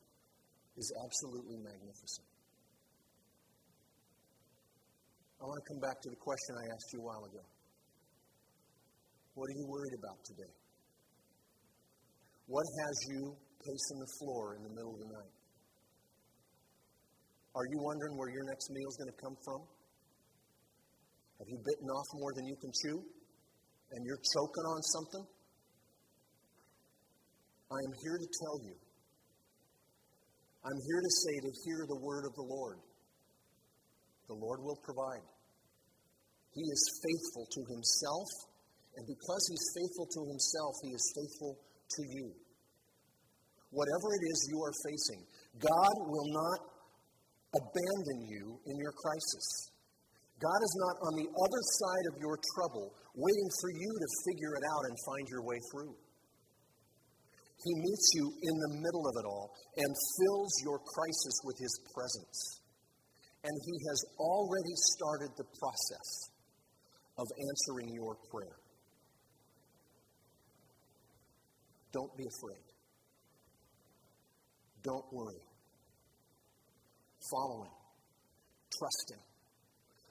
is 0.77 0.93
absolutely 1.05 1.59
magnificent. 1.59 2.29
I 5.41 5.45
want 5.45 5.59
to 5.59 5.67
come 5.75 5.81
back 5.81 5.99
to 6.03 6.11
the 6.11 6.21
question 6.23 6.55
I 6.55 6.67
asked 6.71 6.89
you 6.93 7.01
a 7.01 7.07
while 7.11 7.25
ago. 7.25 7.45
What 9.35 9.51
are 9.51 9.57
you 9.59 9.67
worried 9.67 9.97
about 9.99 10.23
today? 10.23 10.55
What 12.47 12.67
has 12.87 12.95
you 13.11 13.35
pacing 13.59 13.99
the 13.99 14.13
floor 14.23 14.55
in 14.55 14.63
the 14.63 14.71
middle 14.71 14.95
of 14.95 15.01
the 15.01 15.11
night? 15.19 15.40
Are 17.55 17.67
you 17.67 17.79
wondering 17.83 18.17
where 18.17 18.31
your 18.31 18.45
next 18.47 18.71
meal 18.71 18.89
is 18.89 18.97
going 18.97 19.13
to 19.13 19.21
come 19.21 19.37
from? 19.45 19.61
Have 21.39 21.49
you 21.49 21.59
bitten 21.59 21.89
off 21.89 22.09
more 22.15 22.33
than 22.37 22.47
you 22.47 22.57
can 22.61 22.71
chew? 22.71 22.99
And 23.93 24.01
you're 24.07 24.23
choking 24.23 24.67
on 24.71 24.81
something? 24.83 25.25
I 27.71 27.79
am 27.87 27.93
here 28.03 28.19
to 28.19 28.29
tell 28.39 28.57
you. 28.63 28.77
I'm 30.63 30.81
here 30.87 31.01
to 31.01 31.13
say 31.25 31.35
to 31.43 31.51
hear 31.65 31.81
the 31.89 31.99
word 31.99 32.25
of 32.29 32.35
the 32.35 32.47
Lord. 32.47 32.79
The 34.29 34.35
Lord 34.35 34.61
will 34.63 34.79
provide. 34.85 35.27
He 36.55 36.63
is 36.63 36.83
faithful 37.03 37.47
to 37.51 37.61
himself 37.73 38.29
and 38.97 39.07
because 39.07 39.43
he's 39.49 39.67
faithful 39.77 40.07
to 40.07 40.21
himself, 40.29 40.75
he 40.83 40.91
is 40.91 41.05
faithful 41.15 41.57
to 41.57 42.03
you. 42.11 42.35
Whatever 43.71 44.09
it 44.19 44.25
is 44.27 44.49
you 44.51 44.59
are 44.61 44.75
facing, 44.83 45.23
God 45.63 45.95
will 46.11 46.29
not 46.35 46.59
abandon 47.55 48.21
you 48.29 48.59
in 48.67 48.77
your 48.79 48.93
crisis. 48.93 49.71
God 50.41 50.61
is 50.65 50.75
not 50.81 50.97
on 51.05 51.15
the 51.21 51.29
other 51.29 51.63
side 51.77 52.07
of 52.13 52.15
your 52.23 52.39
trouble 52.57 52.95
waiting 53.15 53.51
for 53.61 53.71
you 53.71 53.91
to 53.91 54.09
figure 54.25 54.55
it 54.57 54.65
out 54.73 54.83
and 54.89 54.97
find 55.05 55.25
your 55.29 55.45
way 55.45 55.59
through. 55.71 55.95
He 57.61 57.73
meets 57.77 58.09
you 58.15 58.25
in 58.41 58.55
the 58.57 58.73
middle 58.81 59.05
of 59.05 59.15
it 59.21 59.27
all 59.29 59.53
and 59.77 59.91
fills 60.17 60.53
your 60.65 60.79
crisis 60.81 61.37
with 61.45 61.59
His 61.61 61.75
presence. 61.93 62.63
And 63.45 63.53
He 63.53 63.77
has 63.89 64.01
already 64.19 64.77
started 64.97 65.31
the 65.37 65.45
process 65.61 66.09
of 67.19 67.27
answering 67.37 67.93
your 67.93 68.17
prayer. 68.33 68.57
Don't 71.93 72.17
be 72.17 72.25
afraid. 72.25 72.65
Don't 74.83 75.05
worry. 75.13 75.50
Follow 77.29 77.69
Him. 77.69 77.77
Trust 78.73 79.07
Him. 79.13 79.23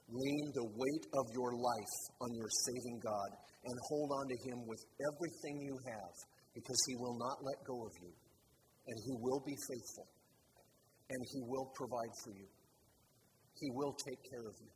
Lean 0.10 0.46
the 0.54 0.68
weight 0.78 1.06
of 1.14 1.26
your 1.34 1.54
life 1.54 1.96
on 2.22 2.30
your 2.34 2.50
saving 2.66 3.00
God 3.02 3.30
and 3.66 3.76
hold 3.90 4.10
on 4.14 4.26
to 4.30 4.38
Him 4.50 4.66
with 4.66 4.82
everything 5.02 5.62
you 5.62 5.78
have 5.86 6.16
because 6.54 6.80
He 6.88 6.96
will 6.98 7.18
not 7.18 7.38
let 7.42 7.58
go 7.66 7.86
of 7.86 7.94
you 8.02 8.14
and 8.88 8.98
He 9.06 9.14
will 9.22 9.42
be 9.46 9.54
faithful 9.70 10.08
and 11.10 11.22
He 11.34 11.42
will 11.46 11.70
provide 11.76 12.14
for 12.24 12.34
you. 12.34 12.50
He 13.58 13.70
will 13.74 13.94
take 13.94 14.22
care 14.30 14.46
of 14.46 14.56
you. 14.62 14.72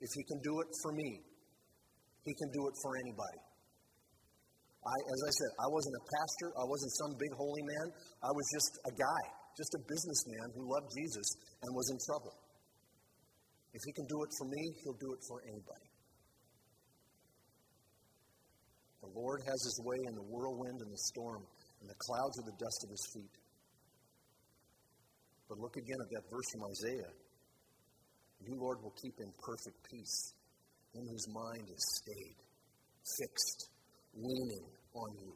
If 0.00 0.10
He 0.16 0.22
can 0.24 0.40
do 0.40 0.60
it 0.60 0.68
for 0.82 0.92
me, 0.92 1.20
He 2.24 2.32
can 2.34 2.50
do 2.52 2.62
it 2.68 2.74
for 2.82 2.92
anybody. 2.96 3.40
I, 4.80 4.96
as 4.96 5.20
I 5.28 5.32
said, 5.36 5.50
I 5.60 5.68
wasn't 5.68 5.96
a 6.00 6.04
pastor. 6.08 6.48
I 6.56 6.64
wasn't 6.64 6.92
some 6.96 7.12
big 7.20 7.32
holy 7.36 7.64
man. 7.68 7.86
I 8.24 8.32
was 8.32 8.46
just 8.48 8.72
a 8.88 8.92
guy, 8.96 9.22
just 9.56 9.74
a 9.74 9.82
businessman 9.86 10.50
who 10.54 10.70
loved 10.70 10.90
Jesus 10.96 11.26
and 11.62 11.74
was 11.74 11.90
in 11.90 11.98
trouble. 12.06 12.34
If 13.72 13.82
he 13.86 13.92
can 13.92 14.06
do 14.06 14.22
it 14.22 14.30
for 14.38 14.46
me, 14.48 14.62
he'll 14.82 14.98
do 14.98 15.12
it 15.12 15.22
for 15.28 15.42
anybody. 15.46 15.90
The 19.00 19.12
Lord 19.14 19.40
has 19.46 19.60
his 19.62 19.80
way 19.84 19.96
in 20.06 20.14
the 20.14 20.22
whirlwind 20.22 20.80
and 20.80 20.90
the 20.92 21.02
storm, 21.14 21.42
and 21.80 21.88
the 21.88 21.94
clouds 21.98 22.38
are 22.38 22.46
the 22.46 22.58
dust 22.58 22.84
of 22.84 22.90
his 22.90 23.06
feet. 23.14 23.36
But 25.48 25.58
look 25.58 25.76
again 25.76 25.98
at 26.00 26.10
that 26.10 26.24
verse 26.30 26.46
from 26.52 26.62
Isaiah. 26.70 27.12
You, 28.46 28.54
Lord, 28.58 28.78
will 28.82 28.94
keep 29.02 29.14
in 29.20 29.32
perfect 29.38 29.78
peace 29.90 30.34
in 30.94 31.06
whose 31.06 31.26
mind 31.28 31.68
is 31.68 32.02
stayed, 32.02 32.36
fixed, 33.18 33.68
leaning 34.14 34.66
on 34.94 35.10
you 35.20 35.32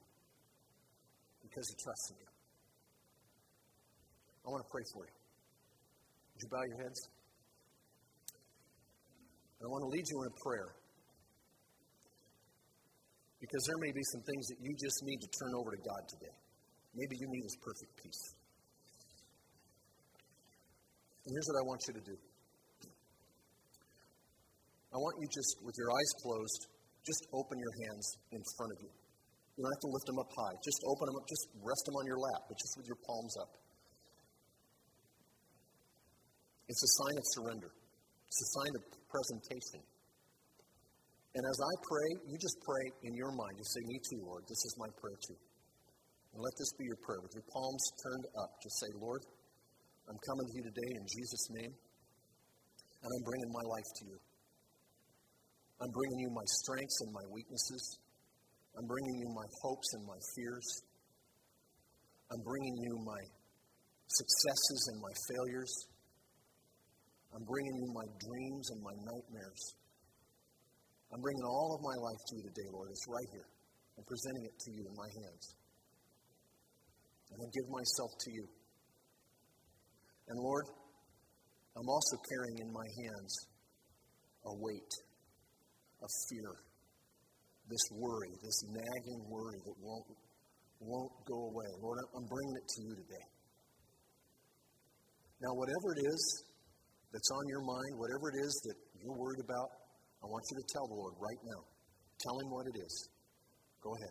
because 1.43 1.69
he 1.69 1.77
trusts 1.83 2.11
in 2.11 2.17
you. 2.19 2.34
Pray 4.75 4.83
for 4.91 5.07
you. 5.07 5.15
Would 6.35 6.41
you 6.43 6.51
bow 6.51 6.67
your 6.67 6.83
heads? 6.83 6.99
And 9.63 9.63
I 9.63 9.71
want 9.71 9.87
to 9.87 9.91
lead 9.95 10.03
you 10.03 10.19
in 10.19 10.27
a 10.27 10.37
prayer. 10.43 10.75
Because 13.39 13.63
there 13.71 13.79
may 13.79 13.95
be 13.95 14.03
some 14.11 14.27
things 14.27 14.51
that 14.51 14.59
you 14.59 14.75
just 14.75 14.99
need 15.07 15.23
to 15.23 15.31
turn 15.31 15.55
over 15.55 15.71
to 15.71 15.79
God 15.79 16.03
today. 16.11 16.35
Maybe 16.91 17.15
you 17.23 17.31
need 17.31 17.47
His 17.47 17.55
perfect 17.63 17.95
peace. 18.03 18.23
And 21.23 21.31
here's 21.39 21.47
what 21.55 21.59
I 21.63 21.65
want 21.71 21.81
you 21.87 21.95
to 21.95 22.05
do 22.11 22.17
I 24.91 24.99
want 24.99 25.23
you 25.23 25.31
just, 25.31 25.55
with 25.63 25.79
your 25.79 25.95
eyes 25.95 26.11
closed, 26.19 26.67
just 27.07 27.23
open 27.31 27.63
your 27.63 27.75
hands 27.87 28.07
in 28.35 28.43
front 28.59 28.75
of 28.75 28.79
you. 28.83 28.91
You 29.55 29.63
don't 29.63 29.71
have 29.71 29.87
to 29.87 29.93
lift 29.95 30.07
them 30.11 30.19
up 30.19 30.31
high. 30.35 30.59
Just 30.67 30.83
open 30.83 31.15
them 31.15 31.17
up, 31.23 31.27
just 31.31 31.47
rest 31.63 31.83
them 31.87 31.95
on 31.95 32.11
your 32.11 32.19
lap, 32.19 32.51
but 32.51 32.59
just 32.59 32.75
with 32.75 32.91
your 32.91 32.99
palms 33.07 33.39
up. 33.39 33.64
It's 36.69 36.83
a 36.83 36.93
sign 37.05 37.17
of 37.19 37.25
surrender, 37.37 37.71
it's 38.27 38.41
a 38.41 38.51
sign 38.61 38.73
of 38.77 38.83
presentation. 39.09 39.81
And 41.35 41.43
as 41.43 41.59
I 41.59 41.75
pray, 41.83 42.31
you 42.31 42.39
just 42.39 42.55
pray 42.63 42.87
in 43.11 43.13
your 43.19 43.35
mind. 43.35 43.59
You 43.59 43.67
say, 43.67 43.83
Me 43.91 43.99
too, 43.99 44.23
Lord. 44.23 44.47
This 44.47 44.63
is 44.71 44.75
my 44.79 44.87
prayer 45.03 45.19
too. 45.19 45.35
And 46.31 46.39
let 46.39 46.55
this 46.59 46.71
be 46.79 46.87
your 46.87 46.99
prayer. 47.03 47.19
With 47.23 47.35
your 47.35 47.47
palms 47.51 47.83
turned 48.07 48.27
up, 48.39 48.55
just 48.63 48.79
say, 48.79 48.91
Lord, 49.03 49.23
I'm 50.07 50.19
coming 50.23 50.47
to 50.47 50.55
you 50.55 50.63
today 50.63 50.91
in 50.95 51.05
Jesus' 51.11 51.47
name, 51.51 51.73
and 51.75 53.09
I'm 53.11 53.25
bringing 53.27 53.51
my 53.51 53.67
life 53.67 53.91
to 53.99 54.03
you. 54.15 54.19
I'm 55.83 55.91
bringing 55.91 56.19
you 56.23 56.31
my 56.31 56.47
strengths 56.47 57.01
and 57.03 57.11
my 57.11 57.27
weaknesses. 57.35 57.99
I'm 58.79 58.87
bringing 58.87 59.17
you 59.23 59.29
my 59.35 59.49
hopes 59.63 59.89
and 59.95 60.07
my 60.07 60.19
fears. 60.35 60.67
I'm 62.31 62.43
bringing 62.43 62.77
you 62.79 62.95
my 63.03 63.23
successes 64.07 64.81
and 64.95 64.99
my 65.03 65.15
failures. 65.31 65.73
I'm 67.35 67.43
bringing 67.43 67.75
you 67.83 67.91
my 67.91 68.07
dreams 68.23 68.71
and 68.71 68.81
my 68.81 68.95
nightmares. 68.95 69.63
I'm 71.11 71.21
bringing 71.21 71.43
all 71.43 71.75
of 71.75 71.83
my 71.83 71.97
life 71.99 72.23
to 72.31 72.33
you 72.39 72.43
today, 72.47 72.69
Lord. 72.71 72.89
It's 72.95 73.07
right 73.11 73.31
here. 73.35 73.49
I'm 73.99 74.07
presenting 74.07 74.45
it 74.47 74.55
to 74.55 74.71
you 74.71 74.83
in 74.87 74.95
my 74.95 75.11
hands. 75.11 75.45
And 77.35 77.39
I 77.43 77.47
give 77.51 77.67
myself 77.75 78.11
to 78.23 78.31
you. 78.31 78.47
And 80.31 80.39
Lord, 80.39 80.67
I'm 81.75 81.89
also 81.91 82.17
carrying 82.31 82.59
in 82.63 82.71
my 82.71 82.89
hands 83.03 83.33
a 84.47 84.53
weight 84.63 84.95
of 86.03 86.11
fear, 86.31 86.55
this 87.67 87.85
worry, 87.99 88.31
this 88.43 88.63
nagging 88.71 89.23
worry 89.27 89.59
that 89.67 89.75
won't, 89.83 90.07
won't 90.79 91.13
go 91.27 91.51
away. 91.51 91.71
Lord, 91.83 91.99
I'm 92.15 92.27
bringing 92.31 92.57
it 92.63 92.67
to 92.69 92.81
you 92.83 92.95
today. 92.95 93.27
Now, 95.43 95.51
whatever 95.59 95.99
it 95.99 96.07
is 96.07 96.54
that's 97.15 97.31
on 97.31 97.47
your 97.47 97.63
mind, 97.63 97.95
whatever 97.95 98.27
it 98.35 98.43
is 98.43 98.53
that 98.67 98.75
you're 98.99 99.15
worried 99.15 99.39
about, 99.39 99.71
I 100.19 100.27
want 100.27 100.43
you 100.51 100.59
to 100.59 100.67
tell 100.75 100.89
the 100.89 100.99
Lord 100.99 101.15
right 101.23 101.39
now. 101.47 101.63
Tell 102.19 102.35
him 102.43 102.51
what 102.51 102.67
it 102.67 102.75
is. 102.75 103.09
Go 103.81 103.95
ahead. 103.95 104.11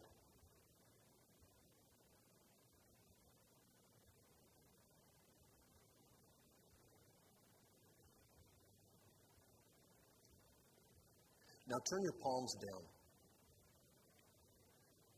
Now 11.67 11.79
turn 11.89 12.03
your 12.03 12.15
palms 12.23 12.55
down 12.55 12.83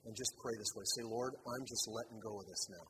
and 0.05 0.15
just 0.15 0.33
pray 0.41 0.53
this 0.57 0.73
way. 0.73 0.85
Say, 0.97 1.03
Lord, 1.05 1.33
I'm 1.37 1.65
just 1.69 1.85
letting 1.85 2.17
go 2.17 2.39
of 2.39 2.45
this 2.47 2.65
now. 2.69 2.85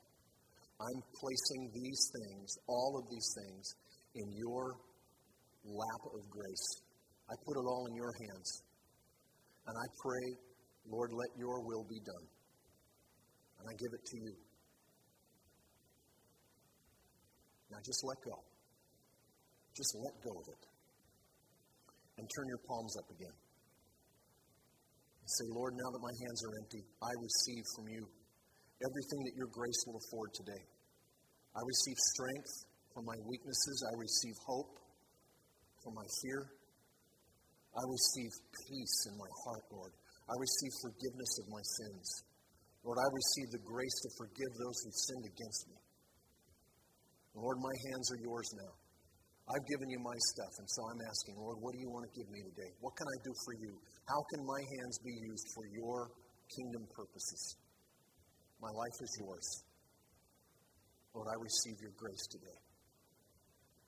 I'm 0.80 1.02
placing 1.20 1.72
these 1.74 2.12
things, 2.16 2.48
all 2.68 3.00
of 3.00 3.10
these 3.10 3.34
things, 3.36 3.76
in 4.16 4.32
your 4.36 4.78
lap 5.66 6.02
of 6.14 6.22
grace. 6.30 6.68
I 7.30 7.34
put 7.46 7.58
it 7.58 7.66
all 7.66 7.88
in 7.90 7.96
your 7.96 8.14
hands. 8.14 8.62
And 9.68 9.76
I 9.76 9.88
pray, 9.98 10.26
Lord, 10.88 11.10
let 11.12 11.32
your 11.38 11.66
will 11.66 11.86
be 11.90 12.00
done. 12.06 12.26
And 13.60 13.66
I 13.66 13.74
give 13.82 13.92
it 13.94 14.06
to 14.06 14.18
you. 14.22 14.34
Now 17.72 17.78
just 17.84 18.02
let 18.06 18.20
go. 18.22 18.38
Just 19.76 19.92
let 20.00 20.14
go 20.22 20.32
of 20.38 20.48
it. 20.48 20.64
And 22.18 22.24
turn 22.30 22.48
your 22.48 22.62
palms 22.70 22.96
up 22.96 23.10
again. 23.10 23.36
Say, 25.26 25.48
Lord, 25.50 25.74
now 25.74 25.90
that 25.90 26.00
my 26.06 26.16
hands 26.22 26.40
are 26.46 26.54
empty, 26.62 26.82
I 27.02 27.12
receive 27.18 27.66
from 27.76 27.90
you 27.90 28.06
everything 28.78 29.22
that 29.26 29.36
your 29.36 29.50
grace 29.50 29.82
will 29.90 29.98
afford 29.98 30.30
today. 30.38 30.64
I 31.58 31.62
receive 31.66 31.98
strength 32.14 32.54
from 32.96 33.04
my 33.04 33.20
weaknesses. 33.28 33.78
I 33.92 33.94
receive 34.00 34.40
hope 34.48 34.80
from 35.84 36.00
my 36.00 36.08
fear. 36.24 36.48
I 37.76 37.84
receive 37.92 38.32
peace 38.72 38.98
in 39.12 39.20
my 39.20 39.32
heart, 39.44 39.64
Lord. 39.68 39.92
I 40.32 40.36
receive 40.40 40.72
forgiveness 40.80 41.32
of 41.44 41.46
my 41.52 41.64
sins. 41.76 42.08
Lord, 42.88 42.96
I 42.96 43.08
receive 43.12 43.52
the 43.52 43.64
grace 43.68 43.98
to 44.08 44.10
forgive 44.16 44.52
those 44.56 44.78
who 44.80 44.92
sinned 44.96 45.28
against 45.28 45.62
me. 45.68 45.80
Lord, 47.36 47.60
my 47.60 47.76
hands 47.92 48.08
are 48.16 48.22
yours 48.24 48.48
now. 48.64 48.74
I've 49.46 49.68
given 49.70 49.92
you 49.92 50.00
my 50.00 50.18
stuff, 50.34 50.54
and 50.58 50.68
so 50.72 50.80
I'm 50.90 51.02
asking, 51.06 51.36
Lord, 51.38 51.60
what 51.62 51.76
do 51.76 51.80
you 51.84 51.92
want 51.92 52.08
to 52.08 52.14
give 52.16 52.26
me 52.32 52.42
today? 52.48 52.72
What 52.80 52.96
can 52.96 53.06
I 53.06 53.18
do 53.22 53.34
for 53.44 53.54
you? 53.60 53.78
How 54.08 54.22
can 54.34 54.42
my 54.48 54.58
hands 54.58 54.96
be 55.04 55.14
used 55.14 55.46
for 55.54 55.68
your 55.70 56.10
kingdom 56.50 56.88
purposes? 56.96 57.60
My 58.58 58.72
life 58.72 58.98
is 59.04 59.12
yours. 59.22 59.48
Lord, 61.14 61.28
I 61.30 61.38
receive 61.38 61.78
your 61.84 61.94
grace 62.00 62.26
today. 62.32 62.65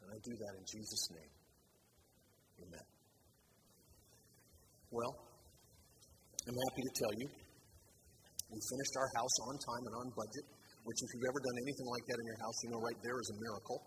And 0.07 0.15
I 0.15 0.19
do 0.23 0.33
that 0.39 0.53
in 0.55 0.63
Jesus' 0.63 1.05
name. 1.11 1.31
Amen. 2.63 2.87
Well, 4.87 5.13
I'm 6.47 6.55
happy 6.55 6.83
to 6.87 6.93
tell 6.95 7.13
you 7.19 7.27
we 8.47 8.59
finished 8.63 8.95
our 8.95 9.11
house 9.19 9.35
on 9.51 9.59
time 9.59 9.83
and 9.83 9.95
on 9.99 10.07
budget, 10.15 10.45
which, 10.87 10.95
if 11.03 11.09
you've 11.11 11.27
ever 11.27 11.41
done 11.43 11.57
anything 11.59 11.87
like 11.91 12.05
that 12.07 12.17
in 12.23 12.25
your 12.31 12.39
house, 12.39 12.55
you 12.63 12.69
know 12.71 12.79
right 12.79 12.99
there 13.03 13.19
is 13.19 13.27
a 13.35 13.37
miracle. 13.43 13.79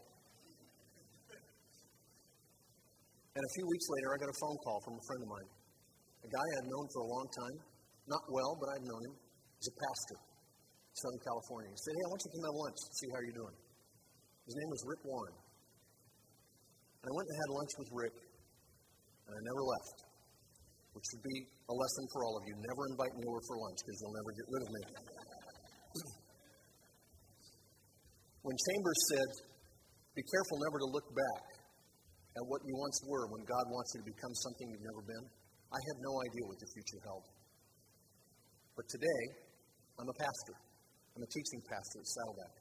And 3.33 3.41
a 3.41 3.53
few 3.57 3.65
weeks 3.65 3.87
later, 3.89 4.09
I 4.13 4.17
got 4.21 4.29
a 4.29 4.39
phone 4.45 4.59
call 4.61 4.79
from 4.85 5.01
a 5.01 5.05
friend 5.09 5.21
of 5.25 5.31
mine, 5.33 5.49
a 6.21 6.29
guy 6.29 6.45
I 6.45 6.55
had 6.61 6.67
known 6.69 6.87
for 6.93 7.01
a 7.01 7.09
long 7.09 7.27
time, 7.33 7.57
not 8.05 8.21
well, 8.29 8.53
but 8.61 8.69
I'd 8.77 8.85
known 8.85 9.03
him. 9.09 9.15
He's 9.57 9.73
a 9.73 9.77
pastor, 9.81 10.19
Southern 11.01 11.23
California. 11.25 11.73
He 11.73 11.81
said, 11.81 11.97
Hey, 11.97 12.05
I 12.05 12.09
want 12.13 12.21
you 12.21 12.29
to 12.29 12.33
come 12.37 12.45
have 12.45 12.59
lunch, 12.61 12.79
see 13.01 13.09
how 13.09 13.21
you're 13.25 13.41
doing. 13.41 13.57
His 14.45 14.55
name 14.61 14.69
was 14.69 14.85
Rick 14.85 15.01
Warren. 15.09 15.37
And 17.01 17.09
I 17.09 17.15
went 17.17 17.33
and 17.33 17.39
had 17.41 17.51
lunch 17.57 17.73
with 17.81 17.89
Rick, 17.97 18.13
and 19.25 19.33
I 19.33 19.41
never 19.41 19.65
left, 19.65 20.05
which 20.93 21.09
would 21.17 21.25
be 21.25 21.49
a 21.49 21.75
lesson 21.75 22.05
for 22.13 22.29
all 22.29 22.37
of 22.37 22.45
you. 22.45 22.53
Never 22.61 22.93
invite 22.93 23.17
me 23.17 23.25
over 23.25 23.41
for 23.49 23.57
lunch 23.57 23.81
because 23.81 23.97
you'll 24.05 24.19
never 24.21 24.33
get 24.37 24.47
rid 24.53 24.61
of 24.61 24.71
me. 24.77 24.83
when 28.45 28.57
Chambers 28.69 29.01
said, 29.17 29.29
Be 30.13 30.21
careful 30.29 30.61
never 30.61 30.77
to 30.77 30.89
look 30.93 31.09
back 31.17 31.45
at 32.37 32.45
what 32.45 32.61
you 32.69 32.77
once 32.77 33.01
were 33.09 33.33
when 33.33 33.49
God 33.49 33.65
wants 33.73 33.97
you 33.97 34.05
to 34.05 34.09
become 34.13 34.37
something 34.45 34.69
you've 34.69 34.85
never 34.85 35.01
been, 35.01 35.25
I 35.73 35.81
had 35.81 35.97
no 36.05 36.21
idea 36.21 36.45
what 36.53 36.61
the 36.61 36.69
future 36.69 37.01
held. 37.09 37.25
But 38.77 38.85
today, 38.93 39.41
I'm 39.97 40.09
a 40.09 40.17
pastor. 40.21 40.57
I'm 41.17 41.25
a 41.25 41.31
teaching 41.33 41.65
pastor 41.65 42.05
at 42.05 42.09
Saddleback. 42.13 42.61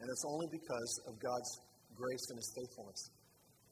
And 0.00 0.10
it's 0.12 0.24
only 0.28 0.48
because 0.52 0.92
of 1.08 1.16
God's 1.16 1.52
grace 1.96 2.24
and 2.30 2.36
His 2.36 2.52
faithfulness 2.52 3.08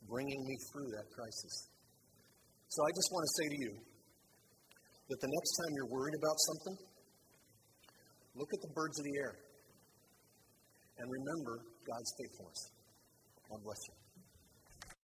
bringing 0.09 0.45
me 0.47 0.57
through 0.73 0.89
that 0.97 1.07
crisis. 1.15 1.69
So 2.69 2.79
I 2.85 2.91
just 2.91 3.09
want 3.13 3.25
to 3.29 3.33
say 3.43 3.47
to 3.53 3.59
you 3.69 3.73
that 5.09 5.21
the 5.21 5.29
next 5.29 5.53
time 5.61 5.71
you're 5.77 5.93
worried 5.93 6.17
about 6.17 6.37
something, 6.41 6.77
look 8.35 8.49
at 8.53 8.61
the 8.63 8.73
birds 8.75 8.99
of 8.99 9.05
the 9.05 9.17
air 9.19 9.35
and 10.99 11.07
remember 11.11 11.65
God's 11.85 12.11
faithfulness. 12.19 12.61
God 13.51 13.61
bless 13.63 13.81
you. 13.89 14.02